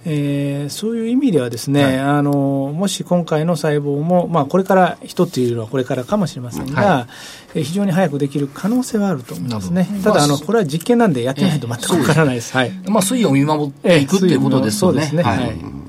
[0.04, 7.06] えーそういう意味ではですね、あのもし今回の細胞も、まあ、これから人っていうのはこれからかもしれませんが、は
[7.54, 9.88] えー非常に早くできる可能性はあると思いますね。
[10.04, 12.70] ただあのまあこれは実験なんでやってみないと全くわからないです、はい。
[12.86, 15.00] まあ推移を見守っていくっていうことですよね。
[15.00, 15.79] そうですね、ははいい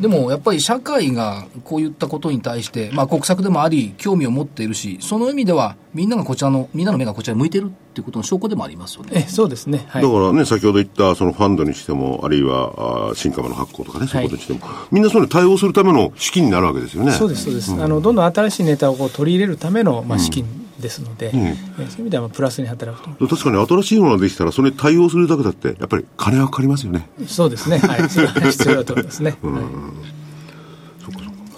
[0.00, 9.10] でもやっぱり社会がこういったことに対して、まあ、国策でもあり、興味を持っているし、その意味では、みんながこちらの、みんなの目がこちらに向いてるっていうことの証拠でもありますよね。
[9.14, 10.02] えそうですね、はい。
[10.02, 14.60] だからね、先ほど言ったそのファンドにしても、あるいはあー新株の発行とかね、そういうことにしても、
[14.90, 17.12] みんなそれに対応するための資金になるわけですよね。
[17.12, 27.08] そうです、そうです、あのどんどん新しいネタをこう取り入れるための、まあ、資金ですので、えそういう意味ではまあプラスに働くと、確かに新しいものができたら、それに対応するだけだって、やっぱり金はかかりますよね。
[27.26, 29.36] そうですね、はい、 それは必要だと思いますね。
[29.42, 29.62] はい。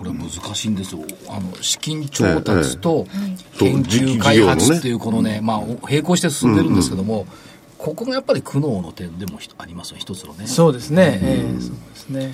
[0.02, 1.00] これ難しいんですよ。
[1.28, 3.06] あの、資金調達と
[3.58, 7.26] 研究じ開発っていうこのね、まあ、並行して進んでるんですけども、
[7.78, 10.46] ここがやっぱり苦悩の点でもひありますよ、一つのね。
[10.46, 12.32] そうですね、ええそうですね。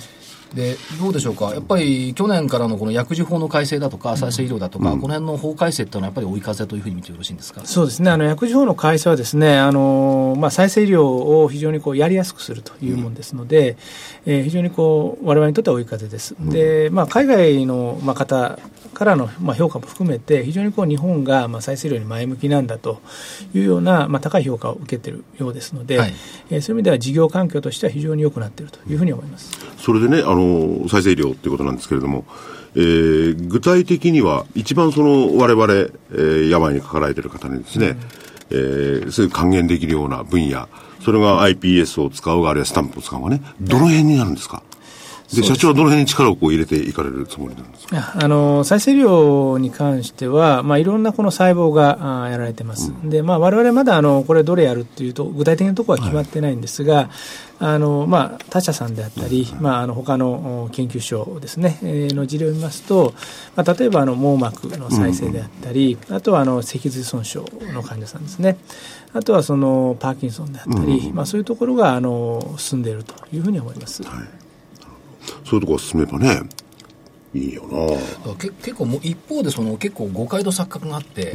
[0.53, 7.61] で、どうでしょうか、やっぱり去年からのこの薬事法の改正だとか、再生医療だとか、この辺の法改正っていうのは、やっぱり追い風というふうに見てよろしいんですか？
[7.65, 13.77] そうですね、あの薬事法の改正はですね、あのまあ、再生医療を非常にこうやりやすくするというものですので、
[14.25, 16.35] えー非常にこう我々にとっては追い風です。
[16.39, 18.57] で、まあ、海外のまあ方
[18.93, 23.01] からのまあ評価も含めて、非常にこう日本がまあ再生医療に前向きなんだと
[23.53, 26.13] いうような、まあ、高い評価を受けているようですので、はい
[26.49, 29.51] えーそういう意味では事業環境としては非常に良くなっているというふうに思います。
[29.77, 30.38] それでね、あの、
[30.89, 32.25] 再生医療っていうことなんですけれども、
[32.75, 37.97] えー具体的には、一番その、我々、えー病にかかられている方にですね、
[38.51, 40.67] えーそういう還元できるような分野、
[41.03, 44.61] それが iPS を使うが、あるいはスタンプを使うがね、どの辺になるんですか？
[45.33, 48.13] で、社長はどの辺に力をこう入れていかれるつもりなんですか？
[48.15, 57.09] あの再生量に関しては、まあ、いろんなこの細胞があやられてます、でまあ、我々まだあのこれ、どれやるっていうと、具体的なところは決まってないんですが、
[57.59, 63.13] あのまあ、他社さんであったり、まあ、あの他のお研究所ですね、えーの事例を見ますと、
[63.55, 68.57] まあ、例えばあの網膜の再生であったり、あとはあの脊髄損傷の患者さんですね、
[69.13, 74.01] あとはそのパーキンソンであったり、まあ、そういうところがあの進んでいるというふうに思います。
[75.45, 76.41] そういうとこが進めばね、
[77.33, 77.63] いいよ
[78.25, 78.35] な。
[78.35, 81.33] け結構もう一方でその結構誤解と錯覚があって、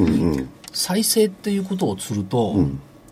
[0.72, 2.56] 再生っていうことをすると、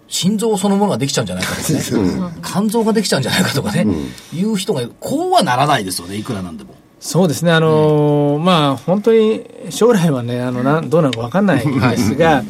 [0.08, 3.86] 心臓そのものができちゃうんじゃないかとかね、 肝臓ができちゃうんじゃないかとかね、
[4.32, 6.74] いう人がこうはならないですよねいくらなんでも。
[7.00, 12.44] そうですね、あのーまあ、本当に将来はね、あのなんどうなるか分かんないんですが、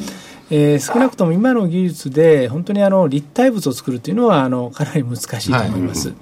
[0.50, 6.12] えー少なくとも今の技術で、本当にあの立体物を作るというのはあのかなり難しいと思います。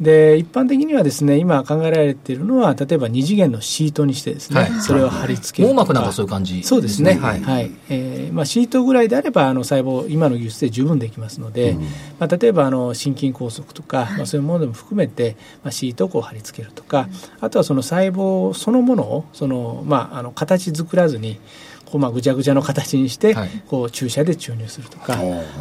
[0.00, 4.70] で一般的にはですね今考えられているのは例えば二次元のシートにしてですね、はい。
[4.80, 6.62] それを貼り付ける網膜なんかそういう感じ。
[6.62, 7.66] そうですね、ははい。
[7.68, 7.76] い。
[7.88, 11.76] えーまあ、シートぐらいであればあの細胞今の技術で十分できますので、
[12.18, 17.08] まあ、例えばあの心筋梗塞とか、まあ、そういうものでも含めて、まあ、シートをこう貼り付けるとか、
[17.40, 21.40] あとはその細胞そのものをその、まあ、あの形作らずに
[21.86, 23.50] こうまあぐちゃぐちゃの形にして、はい。
[23.68, 25.16] こう注射で注入するとか、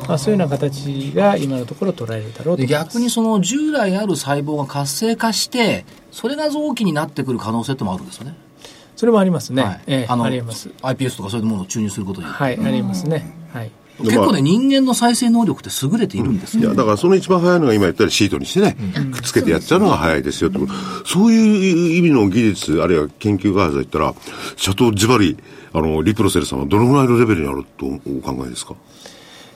[0.08, 8.36] まあ、そういうような形が今のところ捉えられるだろうと逆にその従来ある細胞が活性化して、それが臓器になってくる可能性ってもあるんですよね。
[8.96, 9.82] それもありますね、はい。
[9.88, 10.70] ええあのありえます。
[10.82, 13.36] iPS とかそういうものを注入することにはいありえますね。
[13.54, 16.64] はい結構ね、人間の再生能力って優れているんですよ。
[16.64, 18.76] いや、だからその一番早いのが今言ったようにシートにしてね、
[19.14, 20.60] くっつけてやっちゃうのが早いですよって。
[20.60, 20.74] こと。
[21.06, 24.14] そういう意味の技術、あるいは研究開発だったら、
[24.58, 25.38] 社長ズバリ、
[25.74, 28.76] あの、リプロセルさんはどのぐらいのレベルにあるとお考えですか？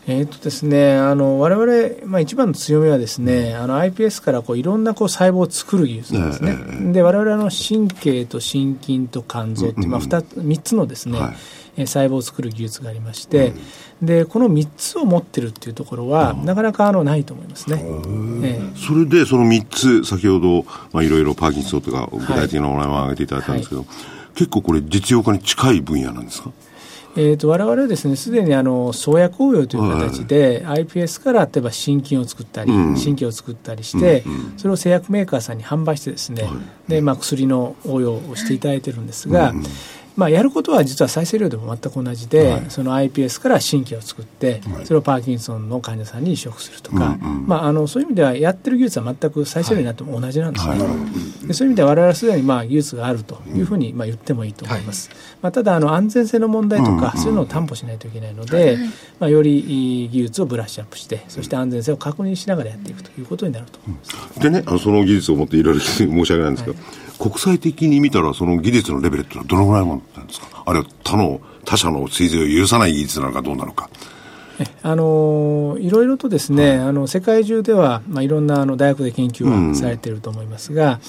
[0.08, 6.58] えーとですね、あの我々、まあ、一番の強みはですね、あの iPS からこういろんなこう細胞を作る技術なんですね。
[6.94, 11.36] で我々あの神経と心筋と肝臓っていう、まあ、2つ3つのですね、はい
[11.78, 13.54] えー細胞を作る技術がありまして、
[14.02, 17.84] でこの3つを持ってるっていうところは、なかなかあのないと思いますね。
[18.44, 18.78] ええ。
[18.78, 23.86] それでその3つ、先ほど、まあ、いろいろパーキンソンとか具体的なお名前を挙げていただいたんですけど、
[24.36, 26.52] 結構これ実用化に近い分野なんですか？
[27.18, 34.24] えー、と我々はですねすでにあの創薬応用という形で、iPS から例えば心筋を作ったり、神経を作ったりして、
[34.58, 36.48] それを製薬メーカーさんに販売してですね、
[36.88, 39.54] でまあ、薬の応用をしていただいてるんですが、
[40.20, 50.76] まあ、やることは実は再生量でも全く同じで、その iPS から神経を作って、それをパーキンソンの患者さんに移植するとか、まあ、あのそういう意味ではやってる技術は全く再生量になっても同じなんですね。
[51.48, 55.10] でそういう意味では我々はすでにまあ技術があるというふうにまあ言ってもいいと思います。
[55.42, 58.78] まあ、ただあの安全性の問題とか、そういうのを担保しないといけないので、
[59.20, 64.40] まあ、よりいい技術をブラッシュアップしてそして安全性を確認しながらやっていくということになると思います。
[64.42, 66.78] でね、あのその技術を持っていろいろ申し訳ないんですけど、
[67.20, 70.64] 国際的に見たらその技術のレベルってのはどのぐらいのものなんですか？
[70.66, 73.90] あるいは他の、他社の追随を許さない技術なのかどうなのか。
[74.60, 81.00] えあのいろいろとですね、あの世界中では、まあ、いろんなあの大学で研究はされていると思いますが、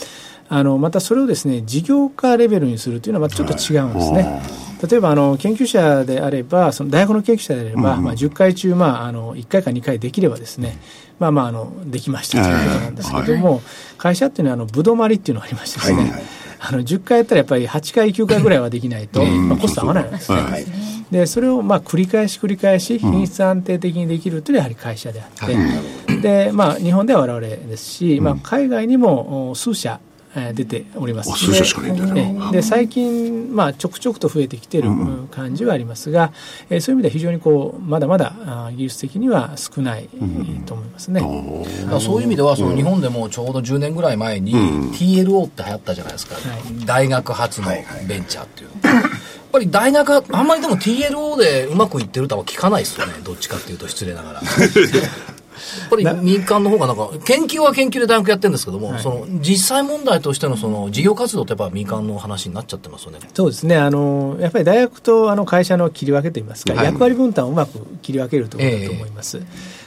[0.53, 4.43] あのまたそれをですね事業化レベルにするというのはまたちょっと違うんですね。
[4.89, 10.79] 例えばあの研究者であれば、その大学の研究者であれば、まあ、10回中、まあ、あの1回か2回できればですね、
[11.19, 13.63] まあまああのできましたということなんですけども、
[13.97, 16.13] 会社っていうのはあのぶどまりっていうのがありましてですね、
[16.59, 21.07] あの10回やったらやっぱり8回、9回ぐらいはできないと、まあ、コスト合わないわけですね。
[21.13, 30.10] でそれをまあ繰り返し繰り返し品質安定的にできるというのはやはり会社であって、でまあ、日本では我々ですし、まあ、海外にもお数社えー
[30.55, 31.31] 出ております。
[31.33, 36.33] あ数社しかないんだねでで最近、まあ、ちょくちょくと増えてきているうん感じはありますが、
[36.69, 40.09] えーそういう意味では非常にこうまだまだ技術的には少ない、
[40.67, 41.21] と思いますね。
[41.21, 46.37] だからそういう意味では、その日本でもちょうど10年ぐらい前に、TLO って流行ったじゃないですか、
[46.87, 47.69] 大学発の
[48.07, 48.91] ベンチャーっていうの。
[48.91, 49.05] やっ
[49.53, 54.43] ぱり大学は、あんまりでも TLO でうまくいってるとは聞かないですよね、どっちかっていうと失礼ながら。
[55.81, 63.19] やっぱり民間の方がなんか、研究は研究で大学やってるんですけども、その実際問題としてのその事業活動ってやっぱ民間の話になっちゃってますよね。
[63.35, 63.77] そうですね。
[63.77, 69.41] あのやっぱり大学とあの会社の切り分けといいますか、役割分担をうまく切り分けるところだと思います。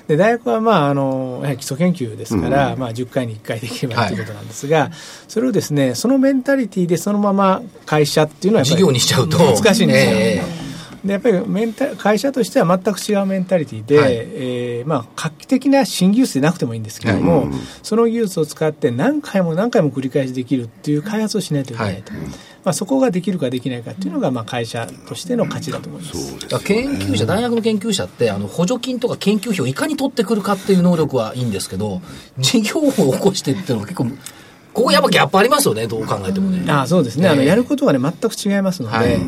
[0.08, 4.16] で大学は、まあ、あのやはり基礎研究ですから、まあ、10回に1回できればとい。
[4.16, 4.92] うことなんですが、
[5.28, 10.12] それをですねそのメンタリティーでそのまま会社っていうのは事業にしちゃうと難しいんですよ。
[10.12, 10.63] え
[11.04, 14.14] でやっぱりメンタ会社としては全く違うメンタリティーで、はい。
[14.14, 17.48] えーまあ、画期的な新技術でなくてもいいんですけれども、
[17.82, 22.20] その技術を使って何回も何回も繰り返しできるっていう開発をしないといけないと、ま
[22.66, 26.40] あ、そこができるかできないかっていうのが、まあ、会社としての価値だと思います。
[26.40, 32.02] だから研究者、大学の研究者って、あの補助金とか研究費をいかに取ってくるかっていう能力はいいんですけど、
[32.40, 34.08] 事業を起こしてっていうのが結構
[34.74, 36.72] ここやっぱギャップありますよね、どう考えてもね。
[36.72, 37.48] あそうですね、あのええ。
[37.48, 39.12] やることがね、全く違いますので、はい。
[39.12, 39.20] え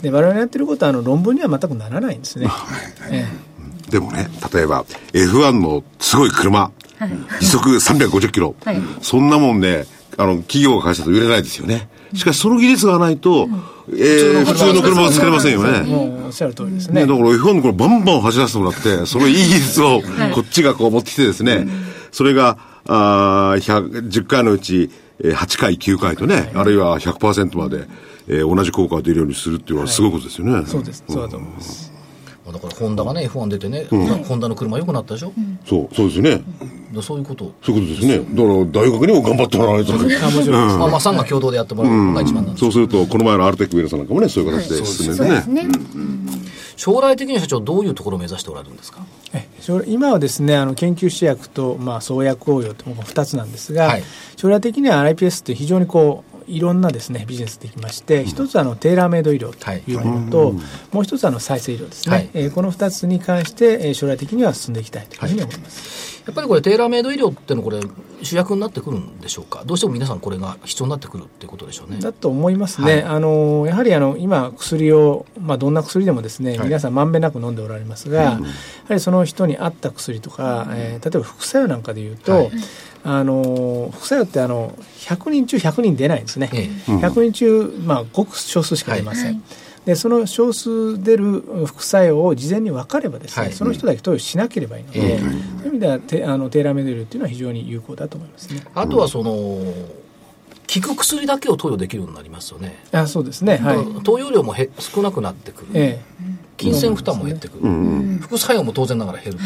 [0.00, 0.02] え。
[0.02, 2.48] で我々やってることはあの論文には全くならないんですね。
[3.10, 3.26] え
[3.90, 6.72] でもね、例えば F1 のすごい車、
[7.40, 8.80] 時速350キロ、はい。
[9.00, 11.88] そんなもんね、あの、企業が会社と売れないですよね。
[12.14, 13.48] しかしその技術がないと、
[13.90, 15.86] えー普通の車は作れませんよえね。
[15.86, 17.06] もうおっしゃる通りですね、ね。
[17.06, 20.02] だから F1 のこれバンバン走らせてもらって、そのいい技術を
[20.34, 21.68] こっちがこう持ってきてですね、
[22.10, 27.86] それが、あー100 10回のうちえー8回、9回とね、あるいは100%まで、
[28.28, 30.66] えー同じ効果が出るようにするっていうのはすごいことですよね。
[30.66, 31.92] そうです、そうだと思います。
[32.46, 35.32] だからホンダがね、F1 出てね、ホンダの車良くなったでしょ、
[35.64, 36.42] そう、そうですよね。
[36.92, 37.52] でそういうこと。
[37.60, 38.18] そういうことですね。
[38.18, 39.92] だから大学にも頑張ってもらわないと。
[39.94, 40.50] あもちろんです。
[40.50, 45.66] まあ、まあ、産が共同でやってもらうのが一番なんですそうすると、この前のアルテックウェルさんなんかもね、そういう形で進めてね。
[46.76, 46.82] ね。
[46.82, 49.00] 将来的には社長、どういうところを目指しておられるんですか？
[49.32, 54.02] え将来今はですねあの研究試薬と、まあ、創薬応用とも2つなんですが、はい。
[54.36, 59.94] 将来的には RIPS って非常にこういろんなですねビジネスできまして、一つはあのテーラーメイド医療とい。
[59.96, 60.52] うものと、
[60.92, 62.30] もう一つはあの再生医療ですね、はい。
[62.34, 66.15] えーこの2つに関して、えー将来的には進んでいきたいというふうに思います。
[66.26, 67.80] やっぱりこれ、テーラーメイド医療ってのはこれ、
[68.20, 71.98] 主役になってくるんでしょうか、どうしても皆さん、これが必要になってくるってことでしょうね。
[72.00, 73.02] だと思いますね、はい。
[73.04, 76.66] あのやはりあの今、薬を、まあ、どんな薬でもですね、はい。
[76.66, 78.40] 皆さん、まんべんなく飲んでおられますが、やは
[78.90, 82.50] りその人に合った薬とか、えー例えば副作用なんかでいうと、はい。
[83.04, 89.44] あの副作用ってあの100人中100人出ないんですね、え100人中、まあ、ごく少数しか出ません。
[89.86, 93.52] はいでその少数出る副作用を事前に分かればですね、はい。
[93.52, 95.32] その人だけ投与しなければいいので、ええそうい
[95.66, 98.64] う意味ではテあのテーラーメイド医療っていうのは非常に有効だと思いますね。
[98.74, 99.64] あとはその、効
[100.80, 102.82] く薬だけを投与できるようになりますよね。
[102.90, 104.02] あそうですね、はい。
[104.02, 106.02] 投与量もへ少なくなってくる、え
[106.56, 107.62] 金銭負担も減ってくる、
[108.22, 109.38] 副作用も当然ながら減る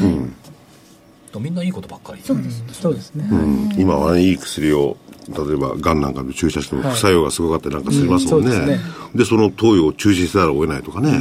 [1.32, 2.22] と、みんないいことばっかり。
[2.22, 2.26] え
[2.72, 3.74] そうですね、うん。
[3.78, 4.96] 今はね、いい薬を、
[5.32, 8.50] 例えば、がんなんかの注射しても副作用がすごかったりなんかしますもんね。
[8.50, 8.80] うんそうですね。
[9.14, 11.20] で、その投与を中止せざるを得ないとかね。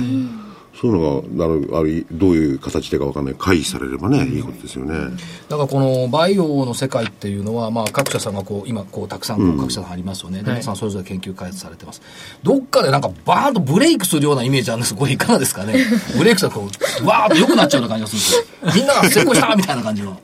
[0.80, 4.94] そういうのが、ある、ある、どういう形でかわかんない、回避されればね、いいことですよね。
[5.50, 12.02] だからこのバイオの世界っていうのは、まあ、各社さんがこう今こうたくさん各社さんありますよね、で皆さんそれぞれ研究開発されてます、
[12.44, 14.96] どっかでなんかバーンとブレイクするようなイメージあるんです。
[14.96, 15.86] これいかがですかね。
[16.18, 16.62] ブレイクしたらこ
[17.02, 18.84] うわーっと良くなっちゃうような感じがするんですよ。
[18.84, 20.18] みんなが成功したみたいな感じの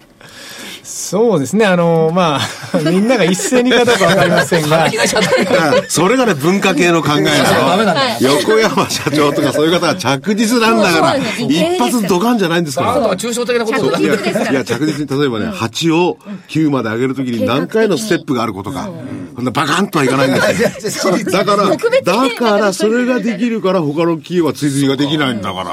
[1.05, 4.89] そうですね、あのまあ、 みんなが一斉にかどうか分かりませんが
[5.87, 7.95] それがね、文化系の考えなの。
[8.21, 13.15] 横山社長とかそういう方は着実なんだから、一発ドカンじゃないんですから。
[13.15, 16.17] 抽象的なこといや着実に、例えばね、8を
[16.49, 18.89] 9まで上げるときに何回のステップがあることか。
[19.35, 20.39] そんなバカンとはいかないんで
[20.89, 21.15] すよ。
[21.31, 21.77] だから、だ
[22.35, 25.63] から、それができるから、他の企業は追随ができないんだか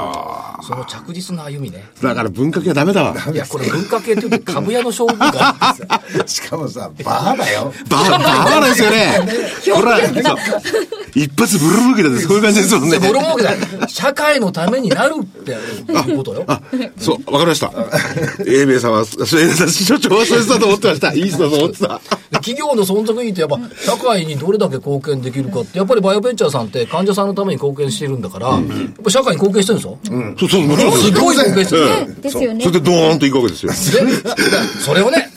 [0.62, 2.10] その着実な歩みねら。
[2.10, 3.14] だから文化系はダメだわ。
[3.32, 5.21] いやこれ文化系っていうと株屋の将軍が
[6.26, 7.72] しかもさ、バーだよ。
[7.88, 9.20] バカ、バカなんですよね。
[9.74, 10.36] ほら、そう
[11.14, 12.98] 一発ブルーブルでそういう感じですもんね。
[12.98, 13.52] ボロ儲けだ
[13.88, 15.56] 社会のためになるって
[16.16, 16.60] ことよあ、
[16.98, 17.70] そう、わかりました。
[18.46, 21.12] 英明さんは、それ、所長はそういう人だと思ってました。
[21.12, 22.00] いい人だと思ってた。
[22.32, 28.62] で企業の存続意義ってやっぱ社会にどれだけ貢献できるかってやっぱりバイオベンチャーさんって患者さんのために貢献してるんだから、やっ
[29.04, 29.98] ぱ社会に貢献してるんですよ、
[30.38, 33.72] そうそう、もちろんですすごい貢献してる、ええですよねそれでドーンといくわけですよ。
[33.72, 34.30] で
[34.80, 35.10] それを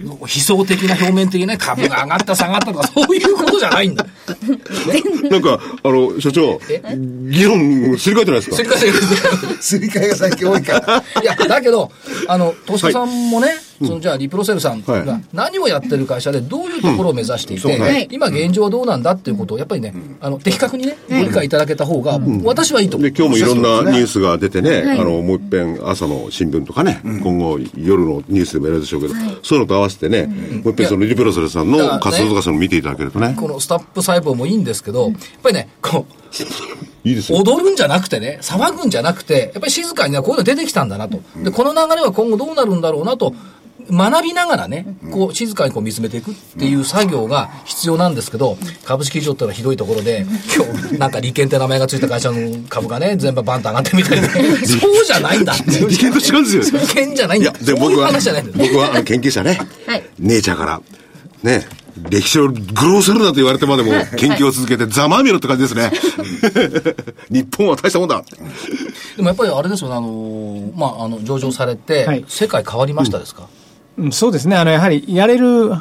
[0.00, 4.06] 悲壮的な表面的な株が上がった下がったとかそういうことじゃないんだ。
[5.30, 6.60] なんか、あの、所長、
[7.30, 8.56] 議論すり替えてないですか？
[8.56, 8.80] それから
[9.60, 11.02] すり替えが最近多いから。
[11.22, 11.90] いや、だけど、
[12.28, 15.04] あの、投資家さんもね、そのじゃあ、リプロセルさんはい。
[15.06, 17.78] が何をやってる会社でどういうところを目指していて、うん。
[17.78, 18.08] そうはい。
[18.10, 23.10] 今現状はどうなんだっていうことを、やっぱりね、あの、的確にね、ご理解いただけた方が、私はいいと思う。
[23.10, 23.16] で、。
[23.16, 25.00] 今日もいろんなニュースが出てね、はい。
[25.00, 36.12] あの、もう一遍朝の新聞とかね、今後夜のニュースでもやるでしょうけど、そういうのと合わせてね、もう一遍そのリプロセルさんの活動とかその見ていただけるとね、このスタップ細胞もいいんですけど、やっぱりね、こう、
[37.08, 37.38] いいですよ。
[37.38, 41.20] 踊るんじゃなくてね、騒ぐんじゃなくて、やっぱり静かにねこういうの出てきたんだなと。
[41.36, 43.34] で、この流れは今後どうなるんだろうなと、
[43.90, 55.64] 学びながらね、こう、静かにこう見つめていくっていう作業が必要なんですけど、株式市場ってのはひどいところで、今日、なんか利権って名前がついた会社の株がね、全部バンと上がってみたいな、そうじゃないんだって。
[55.86, 56.80] 利権と違うんですよ。
[56.80, 57.50] 利権じゃないんだ。
[57.52, 57.74] で、そう。
[57.74, 58.72] いう僕は、話じゃないんだよ。
[58.72, 60.02] 僕は研究者ね、はい。
[60.18, 60.80] ネイチャーから、
[61.42, 61.66] ね、
[62.10, 65.90] 歴史を愚弄するなと言われてまでも研究を続けて、ざまあみろって感じですね。
[67.30, 68.22] 日本は大したもんだ。
[69.16, 72.24] でもやっぱりあれですよね、あの、まあ、あの、上場されて、はい。
[72.28, 73.48] 世界変わりましたですか、うん、
[74.12, 75.72] そうですね、あのやはりやれる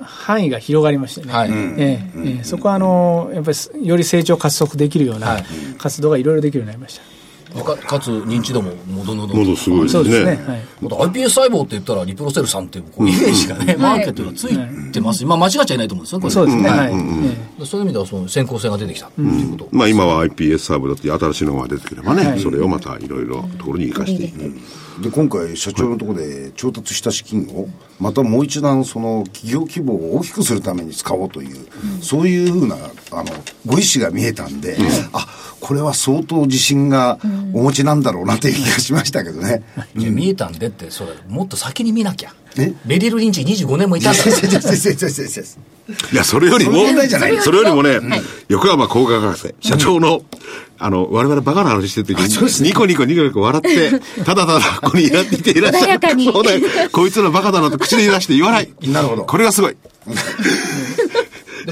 [0.00, 5.44] 範囲が広がりましてね、はいええええそこはあのやっぱりより成長加速できるようはない
[5.78, 7.18] 活動がいろいろできるようになりました。
[7.54, 9.88] かかつ認知度ももどんどんどすごいですね。
[9.88, 10.26] そうですね。
[10.46, 10.60] はい。
[10.84, 15.24] あと iPS 細胞って言ったらリプロセルさんっていうイメージがね、マーケットがついてます。
[15.24, 16.32] まあ間違っちゃいないと思うんですよ、これ。
[16.32, 16.68] そうですね。
[16.68, 19.68] ははいそういう意味ではその先行性が出てきたっていうこと。
[19.72, 24.54] まあ今は iPS サーブだって新しいのが出てくればね、それをまたいろいろところに生かしていく。
[25.02, 27.68] で今回社長のところで調達した資金を
[28.00, 31.66] またもう一段その企業規模を大きくするために使おうという、
[32.02, 32.76] そういうふうな
[33.10, 33.32] あの
[33.66, 34.76] ご意思が見えたんで、
[35.12, 35.26] あ
[35.60, 37.18] これは相当自信が
[37.52, 39.64] お持ちなんだろうなという気がしましたけどね。
[39.96, 42.74] いや見えたんでって、それ、もっと先に見なきゃえ？
[42.84, 44.22] ベリル・リンチ25年もいたんだ
[46.12, 46.84] いや、それよりも、
[47.40, 47.98] それよりもね、
[48.48, 50.22] 横山工学博士、社長の、
[50.78, 56.24] あの、我々バカな話してる時に、ニコニコニコニコ笑って、ただただここにいらっていていらっしゃる。
[56.24, 56.60] そうだよ。
[56.92, 58.70] こいつらバカだなと口で言い出して言わない。
[58.82, 59.76] なるほどこれがすごい。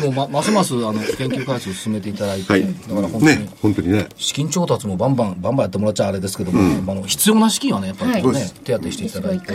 [0.01, 2.63] でも、ま、ますます、あの、研究開発を進めていただいて、はい。
[2.63, 4.09] だから本当に、ね、本当にね。
[4.19, 9.55] 資金調達もバンバン、バンバンやってもらっちゃあれですけども、あの必要な資金はね、やっぱりね、はい手当てしていただいて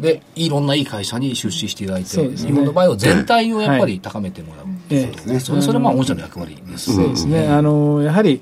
[0.00, 4.66] で、いろんないい会社に出資していただいて、ね日本の場合は全体をやっぱり高めてもらう。
[4.90, 6.94] えええそれ、それはまあ、御社の役割です。
[6.94, 7.46] そうですね。
[7.48, 8.40] あの、やはり、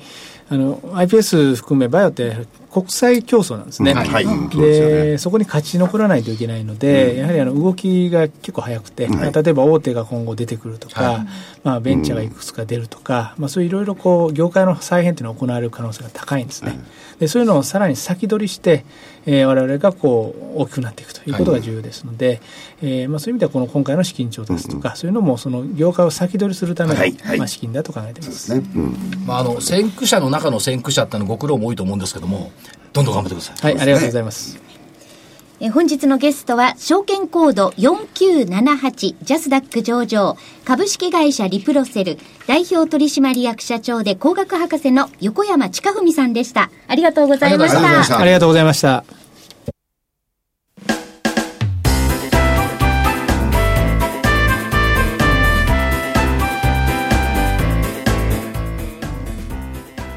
[0.48, 2.46] あの、iPS 含めバイオって
[2.76, 3.94] 国際競争なんですね。
[3.94, 4.26] はい。
[4.54, 11.26] でそこに勝ち残らないといけないので、やはりあの動きが結構早くて、まあ例えば大手が今後出てくるとか、はい。
[11.64, 16.78] まあ、ベンチャーがいくつか出るとか、まあ、そういういろいろこう業界の再編というのが行われる可能性が高いんですね。
[17.18, 18.84] でそういうのをさらに先取りして、
[19.24, 22.40] えー、我々がこう大きくなっていくということが重要ですので、
[22.82, 27.16] えーまあ、そういう意味ではこの今回の資金調達とか、そういうのもその業界を先取りするための、はい。
[27.22, 27.38] はい。
[27.38, 28.54] まあ、資金だと考えています。
[28.54, 28.62] ね。
[29.26, 32.52] まあ、あの、先駆者の中の先駆者ってのご苦労も多いと思うんですけども、
[32.96, 33.74] どんどん頑張ってください。
[33.74, 34.58] はい、ありがとうございます。
[35.58, 46.70] え本日のゲストは、証券コード4978ジャスダック上場、株式会社リプロセル、代表取締役社長で工学博士の横山近文さんでした。
[46.88, 48.20] ありがとうございましありがとうございましたた。
[48.20, 49.15] ありがとうございました。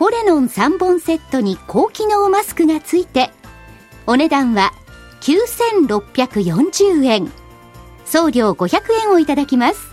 [0.00, 3.30] ポレノン3本セットに高機能マスクがついて
[4.06, 4.72] お値段は
[5.20, 7.30] 9640円
[8.06, 9.90] 送料500円をいただきます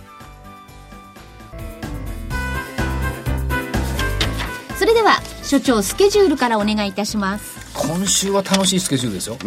[4.79, 9.37] それでは所長スケジュールからお願いいたします今週は楽しいスケジュールですよ。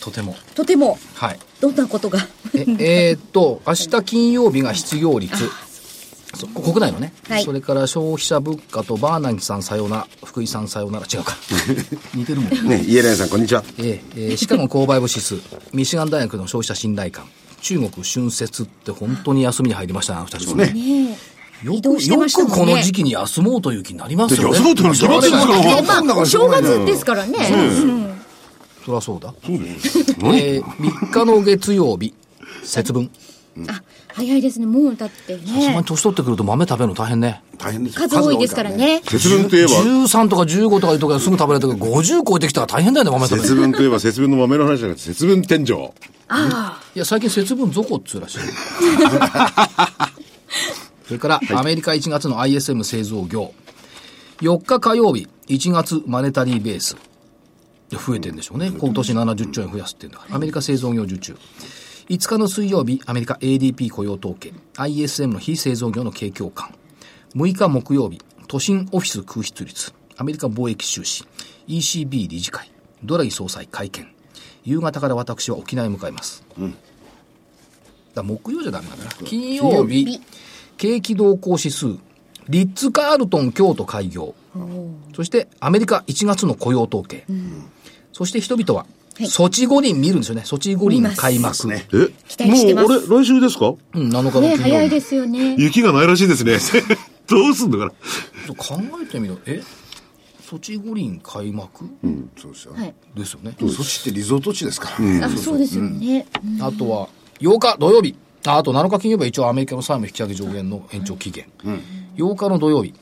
[0.00, 0.36] とても。
[0.54, 1.38] とてもはい。
[1.60, 2.20] どんなことが？
[2.54, 5.34] ええーっと、明日金曜日が失業率。
[6.54, 11.36] 国内のね、はいそれから消費者物価とバーナンキさんさようなら、福井さんさようなら、違うか。
[12.14, 12.78] 似てるもんね。
[12.78, 13.62] ね、イエレンさん、こんにちは。
[13.78, 15.36] えーえーシカゴ購買部指数、
[15.72, 17.24] ミシガン大学の消費者信頼感、
[17.60, 20.72] 中国春節って本当に休みに入りましたね、あの人たちもね。
[20.72, 21.18] ね
[21.62, 24.56] よく、移動してましたよくこの時期に休もうという気になりますよね。
[24.56, 27.38] 休もうというのはそれはそうですからえまあお正月ですからね
[28.84, 29.32] そりゃそうだ。
[29.44, 29.98] そうです。
[29.98, 32.14] えー、3日の月曜日、
[32.64, 33.10] 節分。
[33.68, 37.42] あ早いですねもうだってさすがにね年取ってくると豆食べるの大変ね。
[37.58, 38.70] 大変ですよ数多いですから。
[38.70, 45.66] ね節分といえば、13とか15とかいうとこはすぐ食べれるけど、50超えてきたら大変だよね、豆食べる節分といえば節分の豆の話じゃなくて、節分天井。
[46.94, 48.38] いや、最近節分ぞこっつうらしい。
[51.06, 53.52] それから、アメリカ1月の ISM 製造業。
[54.40, 56.96] 4日火曜日、1月マネタリーベース。
[57.90, 58.72] で増えてんでしょうね。
[58.76, 60.36] 今年70兆円増やすってんだから。
[60.36, 61.36] アメリカ製造業受注。
[62.12, 64.52] 5日の水曜日、アメリカ ADP 雇用統計。
[64.74, 66.74] ISM の非製造業の景況感。
[67.34, 69.94] 6日木曜日、都心オフィス空室率。
[70.18, 71.24] アメリカ貿易収支。
[71.68, 72.70] ECB 理事会。
[73.02, 74.06] ドラギ総裁会見。
[74.62, 76.44] 夕方から私は沖縄へ向かいます。
[78.14, 79.04] だ木曜じゃダメだな。
[79.24, 80.20] 金曜日、
[80.76, 81.96] 景気動向指数、
[82.46, 84.34] リッツ・カールトン京都開業、
[85.16, 87.24] そしてアメリカ1月の雇用統計。
[88.12, 88.84] そして人々は、
[89.18, 90.42] はいソチ五輪見るんですよね。
[90.44, 91.72] ソチ五輪開幕。
[91.74, 91.80] え？
[92.28, 93.74] 期待してますもう、あれ、来週ですか？
[93.94, 94.62] うん、7日のね、金曜日。
[94.62, 95.56] 早いですよね。
[95.58, 96.58] 雪がないらしいですね。
[97.28, 97.90] どうすんだから。
[98.54, 99.38] 考えてみろ。
[99.46, 99.62] え？
[100.48, 101.84] ソチ五輪開幕、
[102.38, 102.74] そうですよ。
[102.74, 102.94] はい。
[103.16, 103.54] ですよね。
[103.58, 105.26] そしてリゾート地ですから。
[105.26, 106.26] あ、そうですよね。
[106.44, 107.08] うんあとは、
[107.40, 108.14] 8日土曜日。
[108.44, 111.46] ああと7日金曜日は一応アメリカの債務引き上げ上限の延長期限。
[112.16, 112.92] 8日の土曜日。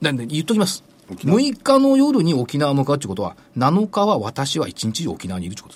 [0.00, 0.82] なんで言っときます。
[1.10, 5.74] 6日の夜に沖縄向かうってことは、7日は私は1日中沖縄にいるってこと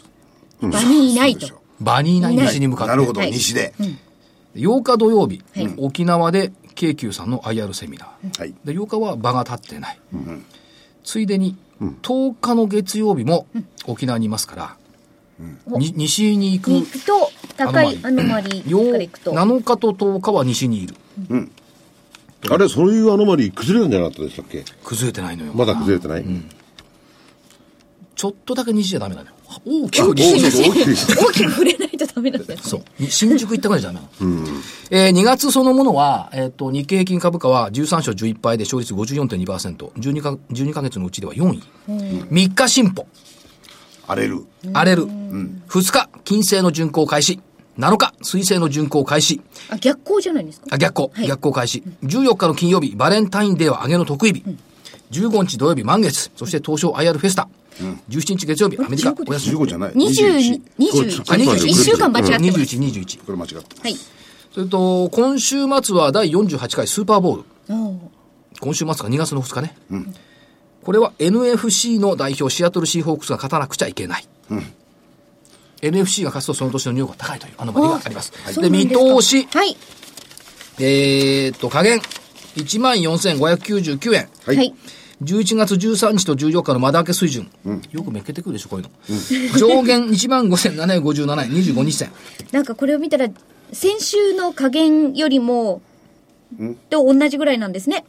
[0.68, 0.84] です。
[0.84, 1.60] 場にいないと。
[1.80, 2.90] 場にいない西に向かって。
[2.90, 3.72] なるほど、はい西で。
[4.56, 8.40] 8日土曜日、はい沖縄で京急さんの IR セミナー。
[8.40, 8.54] はい。
[8.64, 9.98] で8日は場が立ってない。
[11.04, 13.46] ついでに、10日の月曜日も
[13.86, 14.76] 沖縄にいますから、
[15.78, 19.32] に西に行くに行くと、高いアノマリよーから行くと。
[19.32, 20.94] 7日と10日は西にいる。
[22.48, 24.64] あれ、そういうアノマリー崩れたんじゃなかったでしたっけ？
[24.84, 25.52] 崩れてないのよ。
[25.54, 26.24] まだ崩れてない、
[28.16, 29.34] ちょっとだけ西じゃダメなのよ。
[29.66, 32.84] 大きく大き西く大きく大きく触れないとダメなんですそね。
[33.00, 33.02] う。
[33.02, 34.46] に 新宿行ったぐらいじゃダメなの。
[34.90, 39.90] えー、2月そのものは、えっ、と、日経平均株価は13勝11敗で勝率54.2%。
[39.98, 41.62] 12か、12ヶ月のうちでは4位。
[41.88, 43.06] 3日進歩。
[44.06, 44.44] 荒れる。
[44.72, 45.06] 荒れる。
[45.06, 45.58] 2
[45.92, 47.40] 日、金星の巡航開始。
[47.80, 49.40] 7日、水星の巡航開始。
[49.70, 50.66] あ、逆行じゃないですか？
[50.70, 51.82] あ、逆行、はい逆行開始。
[52.02, 54.44] 14日の金曜日、バレンタインデーは上げの得意日。
[55.12, 56.30] 15日土曜日、満月。
[56.36, 57.48] そして東証 IR フェスタ。
[58.10, 59.56] 17日月曜日、アメリカ、お休み。
[59.56, 59.92] 15じゃない。
[59.94, 62.76] 22、21 20、あ21 1週間間違ってます。
[62.76, 63.24] 21、21。
[63.24, 63.66] これ間違ってます。
[63.82, 63.96] はい。
[64.52, 67.44] それと、今週末は第48回スーパーボール。
[68.60, 69.76] 今週末が2月の2日ね。
[70.84, 74.28] これは NFC の代表、シアトルシーホークスが勝たなくちゃいけない。
[75.82, 78.32] NFC が勝つとその年のニューヨークが高いというアノマリがあります。
[78.60, 79.76] で、見そうなんすか通し、はい。
[80.78, 82.00] えーっと、加減、
[82.56, 84.28] 14,599円。
[84.46, 84.74] はいはい。
[85.22, 87.50] 11月13日と14日の窓開け水準。
[87.92, 89.58] よくめっけてくるでしょ、こういうの。
[89.58, 92.10] 上限15,757円、25日線。
[92.52, 93.28] なんかこれを見たら、
[93.72, 95.82] 先週の加減よりも、
[96.88, 98.04] と同じぐらいなんですね。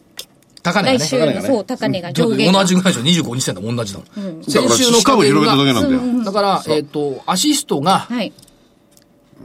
[0.64, 1.00] 高値がね。
[1.00, 2.60] 来週の、そう、高値が上限が。
[2.60, 4.42] 同じぐらいでしょ、25日線と同じだもん。
[4.42, 6.24] だから、先週のしかも広げただけなんだよ。
[6.24, 8.32] だから、えーっと、アシストが、はい。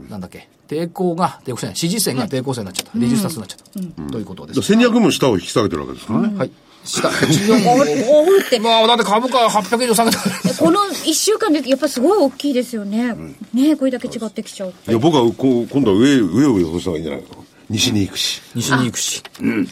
[0.09, 2.99] なんだっけ、抵抗が、抵抗線、支持線が抵抗線になっちゃった。
[2.99, 4.11] レジスタンスになっちゃった。
[4.11, 4.61] ということです。
[4.61, 6.37] 戦略も下を引き下げてるわけですからね。
[6.37, 6.51] はい。
[6.83, 8.59] 下、お14ーおーって。
[8.59, 10.53] まあ、だって株価800円以上下げたから。
[10.55, 13.15] この1週間でやっぱすごい大きいですよね。
[13.53, 14.73] ねこれだけ違ってきちゃう。
[14.87, 17.56] いや、僕はこう今度は上、上を予想した方がいいんじゃないかと。
[17.69, 18.41] 西に行くし。
[18.55, 19.23] 西に行くし。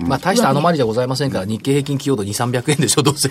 [0.02, 3.30] まあ、大したアノマリじゃございませんから、日経平均寄与度2、300円でしょ、どうせ。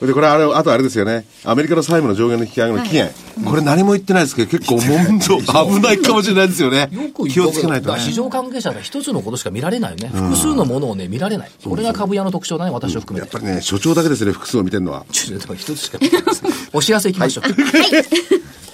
[0.00, 1.24] で、これあれ、あとあれですよね。
[1.44, 3.10] アメリカの債務の上限の引き上げの期限。
[3.44, 7.26] これ何も言ってないですけど、結構問答危ないかもしれないですよねよく。
[7.28, 7.96] 気をつけないと。
[7.96, 10.08] 市場関係者が一つのことしか見られないよね。
[10.08, 11.50] 複数のものをね、見られない。
[11.64, 13.32] これが株屋の特徴だね、私を含めて。
[13.32, 15.06] やっぱりね、所長だけですね、複数を見てるのは。
[15.12, 16.42] ちょっと一つしか見てないです。
[16.72, 17.44] お知らせいきましょう。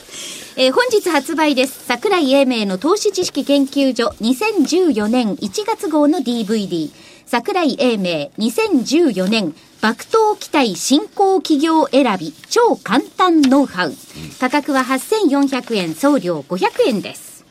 [0.54, 1.86] えー本日発売です。
[1.86, 6.90] 桜井英明の投資知識研究所2014年1月号の DVD。
[7.24, 13.94] 桜井英明2014年爆投期待新興企業選び超簡単ノウハウ。
[14.38, 17.46] 価格は8400円、送料500円です。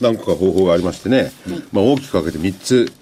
[0.00, 1.30] 何個か方法がありましてね、
[1.70, 2.92] まあ大きく分けて3つ、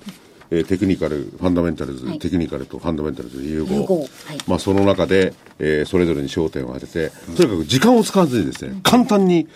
[0.56, 3.74] えーテクニカル、ファンダメンタルズ、はいテクニカルとファンダメンタルズ融合。
[3.74, 4.08] 融合はい
[4.46, 9.48] まあその中で、えーそれぞれに焦点を当てて、とにかく時間を使わずにですね、簡単に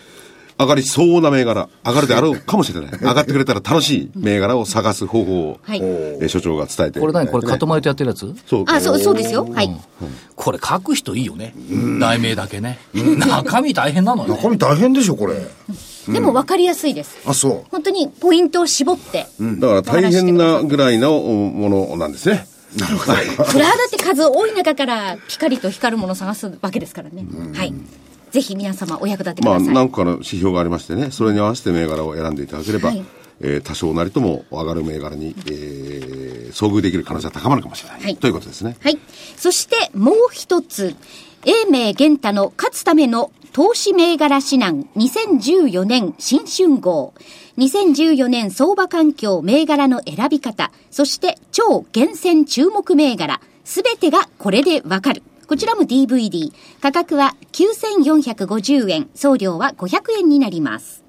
[0.60, 2.90] 上がりそうな銘柄、上がるであろうかもしれない。
[3.00, 7.28] 上がってくれたら楽しい銘柄を探す方法を、はいえー所長が伝えて、これ何？
[7.28, 8.34] これ、カトマリとやってるやつ？
[8.46, 8.64] そう。
[8.66, 9.48] あ、そう、そうですよ。
[9.52, 9.70] はい。
[10.34, 11.54] これ書く人いいよね。
[12.00, 12.78] 題名だけね。
[12.94, 14.36] 中身大変なのよね。
[14.36, 15.34] 中身大変でしょ、これ。
[16.12, 17.16] でも分かりやすいです。
[17.26, 17.70] あ、そう。
[17.70, 19.26] 本当にポイントを絞って。
[19.40, 22.46] だから大変なぐらいのものなんですね。
[22.76, 22.78] そ
[23.58, 27.24] れはだって数多い中からピカリと光るものを探すわけですからね。
[27.54, 27.72] はい。
[28.30, 29.74] ぜひ皆様お役立てくまあださい。
[29.74, 33.04] 何個かの指標がありましてね、それに合わせて銘柄を選んでいただければ、はい
[33.40, 38.02] えー多少なりとも上がる銘柄に、えー遭遇できる可能性が高まるかもしれない。
[38.02, 38.76] はいということですね。
[38.82, 38.98] はい。
[39.36, 40.94] そしてもう一つ、
[41.46, 47.14] 英明玄太の勝つための投資銘柄指南2014年新春号。
[47.56, 55.22] 2014年相場環境銘柄の選び方、そして超厳選注目銘柄、すべてがこれでわかる。
[55.48, 56.52] こちらも DVD。
[56.80, 61.02] 価格は9450円、送料は500円になります。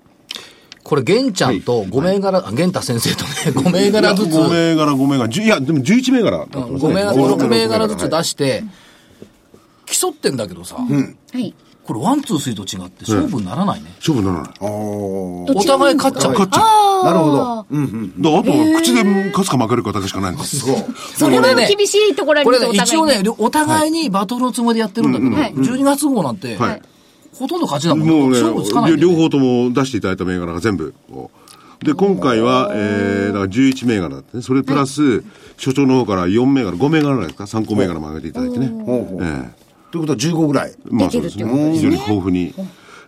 [0.81, 6.45] これ、玄ちゃんと5銘柄、あ玄太先生とね、 5銘柄ずつ、5銘柄、5銘柄、10いや、でも11銘柄ね。
[6.51, 8.63] 5銘柄、6銘柄ずつ出しして、
[9.85, 11.53] 競ってんだけどさ、はい。
[11.89, 13.89] これ one、two、three と違って勝負にならないね。
[13.97, 14.51] 勝負にならない。
[14.59, 15.45] あー。
[15.47, 16.33] どっお互い勝っちゃう。
[16.33, 17.03] 勝っちゃう。
[17.03, 17.65] なるほど。
[17.67, 18.39] うんうん。
[18.39, 20.75] あとは口で勝つか負けるかだけしかないんですよ。
[20.75, 20.93] そう。
[21.15, 26.81] それも厳しいところありこますれね、一応ね、両お互いにバトルのつもりでやってるんだけど、はい12月号なんて、はい。
[27.33, 29.15] ほとんど勝ちだもんもうね勝負つかないんだよね。
[29.15, 30.93] 両方とも出していただいた銘柄が全部
[31.83, 34.43] で今回は、えー、だから11銘柄だってね。
[34.43, 35.23] それプラス、
[35.57, 37.47] 所長の方から4銘柄5銘柄ぐらいですか？
[37.47, 39.23] 参考銘柄も上げていただいてね、ほうほう。
[39.23, 40.73] えということは15ぐらい。
[40.73, 42.53] えまあそうですねね非常に豊富に、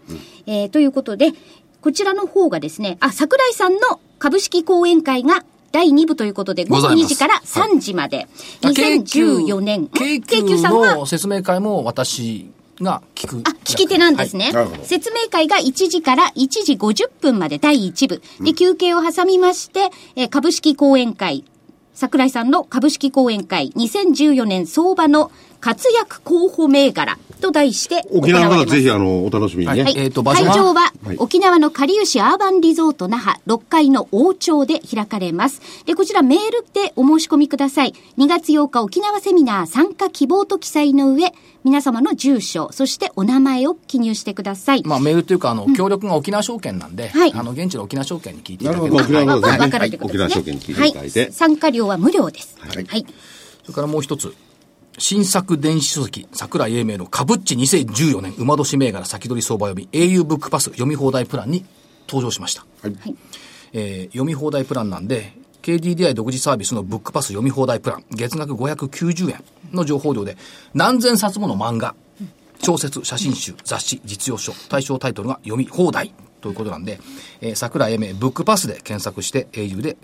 [0.46, 1.32] えーということで、
[1.80, 8.28] こちらの方がですね、あ、桜井さんの株式講演会が第2部ということで、午後2ございます時から3時まで。
[8.62, 9.88] 京急2014年。
[9.88, 10.94] 京京急さんは？
[10.96, 12.50] の説明会も私
[12.80, 13.42] が聞く。
[13.44, 14.52] あ、聞き手なんですね。
[14.82, 18.22] 説明会が1時から1時50分まで第1部。
[18.40, 21.44] で、休憩を挟みまして、えー株式講演会、
[21.94, 25.30] 桜井さんの株式講演会2014年相場の
[25.64, 28.44] 活躍候補銘柄と題して行わ沖れます。
[28.44, 29.82] 縄の方ぜひ、あの、お楽しみにね。
[29.82, 29.94] はい。
[29.96, 35.62] えーと場所は会場は、はい沖縄のかりゆしアーバンリゾート那覇6階の王朝で開かれます。
[35.86, 37.94] で、こちらメールでお申し込みください。
[38.18, 41.32] 2月8日沖縄セミナー参加希望と記載の上、
[41.64, 44.82] 皆様の住所、そしてお名前を記入してください。
[44.84, 49.22] まあ、メールというか、あの、協力が沖縄証券なんで、はいあの、現地の沖縄証券に聞いていただけまあ、れば。
[49.22, 49.70] 沖縄の方わですね。
[49.70, 50.24] かるということですね。
[50.24, 51.20] 沖縄証券に聞いていただいて。
[51.22, 51.32] はい。
[51.32, 52.56] 参加料は無料です。
[52.60, 53.06] はいはい。
[53.62, 54.34] それからもう一つ。
[54.98, 61.64] 新作電子書籍、桜井英明のカブッチ2014年馬年銘柄先取り相場読み au ブックパス読み放題プランに
[62.08, 62.64] 登場しました。
[62.82, 62.96] はい
[63.72, 65.32] えー読み放題プランなんで、
[65.62, 69.42] KDDI 独自サービスのブックパス読み放題プラン、月額590円
[69.72, 70.36] の情報量で、
[70.74, 71.96] 何千冊もの漫画、
[72.62, 77.00] 小説、写真集、雑誌、実用書、対象タイトルが読み放題ということなんで、
[77.40, 79.96] えー桜井英明ブックパスで検索して au で、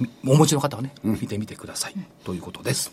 [0.00, 1.94] みお持ちの方はね、見てみてください。
[2.24, 2.90] ということです。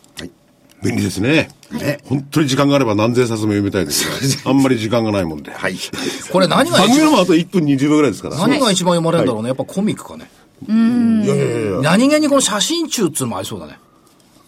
[0.82, 1.48] 便利ですね。
[1.70, 5.52] ね本当に時間があれば何千冊も読みたいですが、あんまり時間がないもんで。
[5.52, 5.76] はい。
[6.30, 8.36] これ何が番一番、組のもあと1分20秒ぐらいですから。
[8.36, 9.48] 何が一番読まれるんだろうね。
[9.48, 10.30] やっぱコミックかね。
[10.68, 10.70] い
[11.28, 11.80] やいやいやいや。
[11.80, 13.78] 何気にこの写真集っつうのもありそうだね。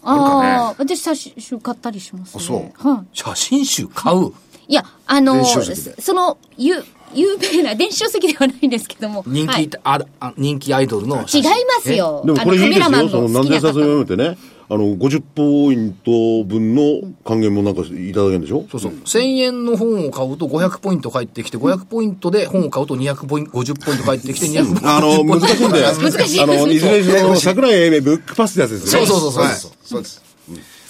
[0.02, 2.42] ああ、私写真買ったりします、ね。
[2.42, 3.06] そうはい。
[3.12, 4.32] 写真集買う？
[4.68, 6.82] いや、あのその、ゆ、
[7.14, 9.22] 有名な、電子書籍ではないんですけども。
[9.26, 11.66] 人気、はいああ人気アイドルの写違い真。
[11.66, 12.22] ますよ。
[12.24, 13.08] でもこれいいですよ。
[13.08, 14.36] その何千冊も読めてね。
[14.74, 18.64] あの、50ポイント分の還元もなんかいただけるんでしょ？
[18.70, 18.92] そうそう。
[18.92, 24.88] 1000円の本を買うと500ポイント返ってきて、500ポイントで本を買うと200ポイント、50ポイント返ってきて、200ポイント。
[24.90, 25.80] あの、難しいんで。
[26.10, 28.90] 難しいあの、いずれにしろ、桜井英明ブックパスってやつですね。
[28.90, 30.02] そうそうそうそうはいそう。
[30.02, 30.22] です。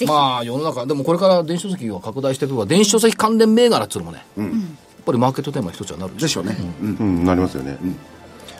[0.06, 4.48] まあ、世の中、でもこれから電子書籍が拡大していくから、電子書籍関連銘柄っつうのもね、やっ
[5.04, 6.74] ぱりマーケットテーマの一つはなるでしょでしょうね。
[6.80, 7.76] うんうん、なりますよね。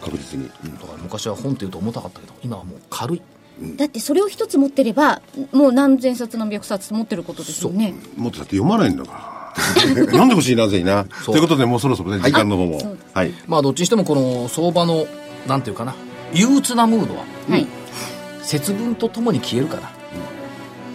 [0.03, 0.47] 確実に。
[0.47, 0.53] だ
[0.87, 3.23] から昔は本っていうと重たかったけど、今はもう軽い。
[3.77, 7.95] だってそれを一つ持ってれば、もう何千冊何百冊持ってることですよね。
[8.17, 9.35] もっとだって読まないんだから。
[9.95, 11.05] 読んでほしいな、ぜひな。
[11.25, 12.97] ということで、もうそろそろね、時間の方も。
[13.13, 13.33] はい。
[13.47, 15.07] まあ、どっちにしてもこの相場の、
[15.47, 15.95] なんていうかな、
[16.33, 17.67] 憂鬱なムードは、はい。
[18.43, 19.91] 節分とともに消えるから。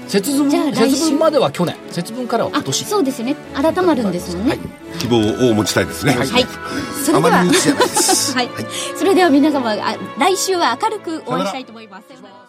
[0.10, 2.84] 節分、じゃあ来週節分までは去年、節分からは今あ、年。
[2.84, 3.36] そうですよね。
[3.54, 4.50] 改まるんですもんね。
[4.52, 4.60] はい。
[5.00, 6.14] 希望を持ちたいですね。
[6.14, 6.28] はい。
[6.28, 8.34] それではあまり、に打ちじゃないです。
[8.36, 8.50] はい。
[8.98, 12.49] それでは皆様、あ来週は明るくお会いしたいと思います。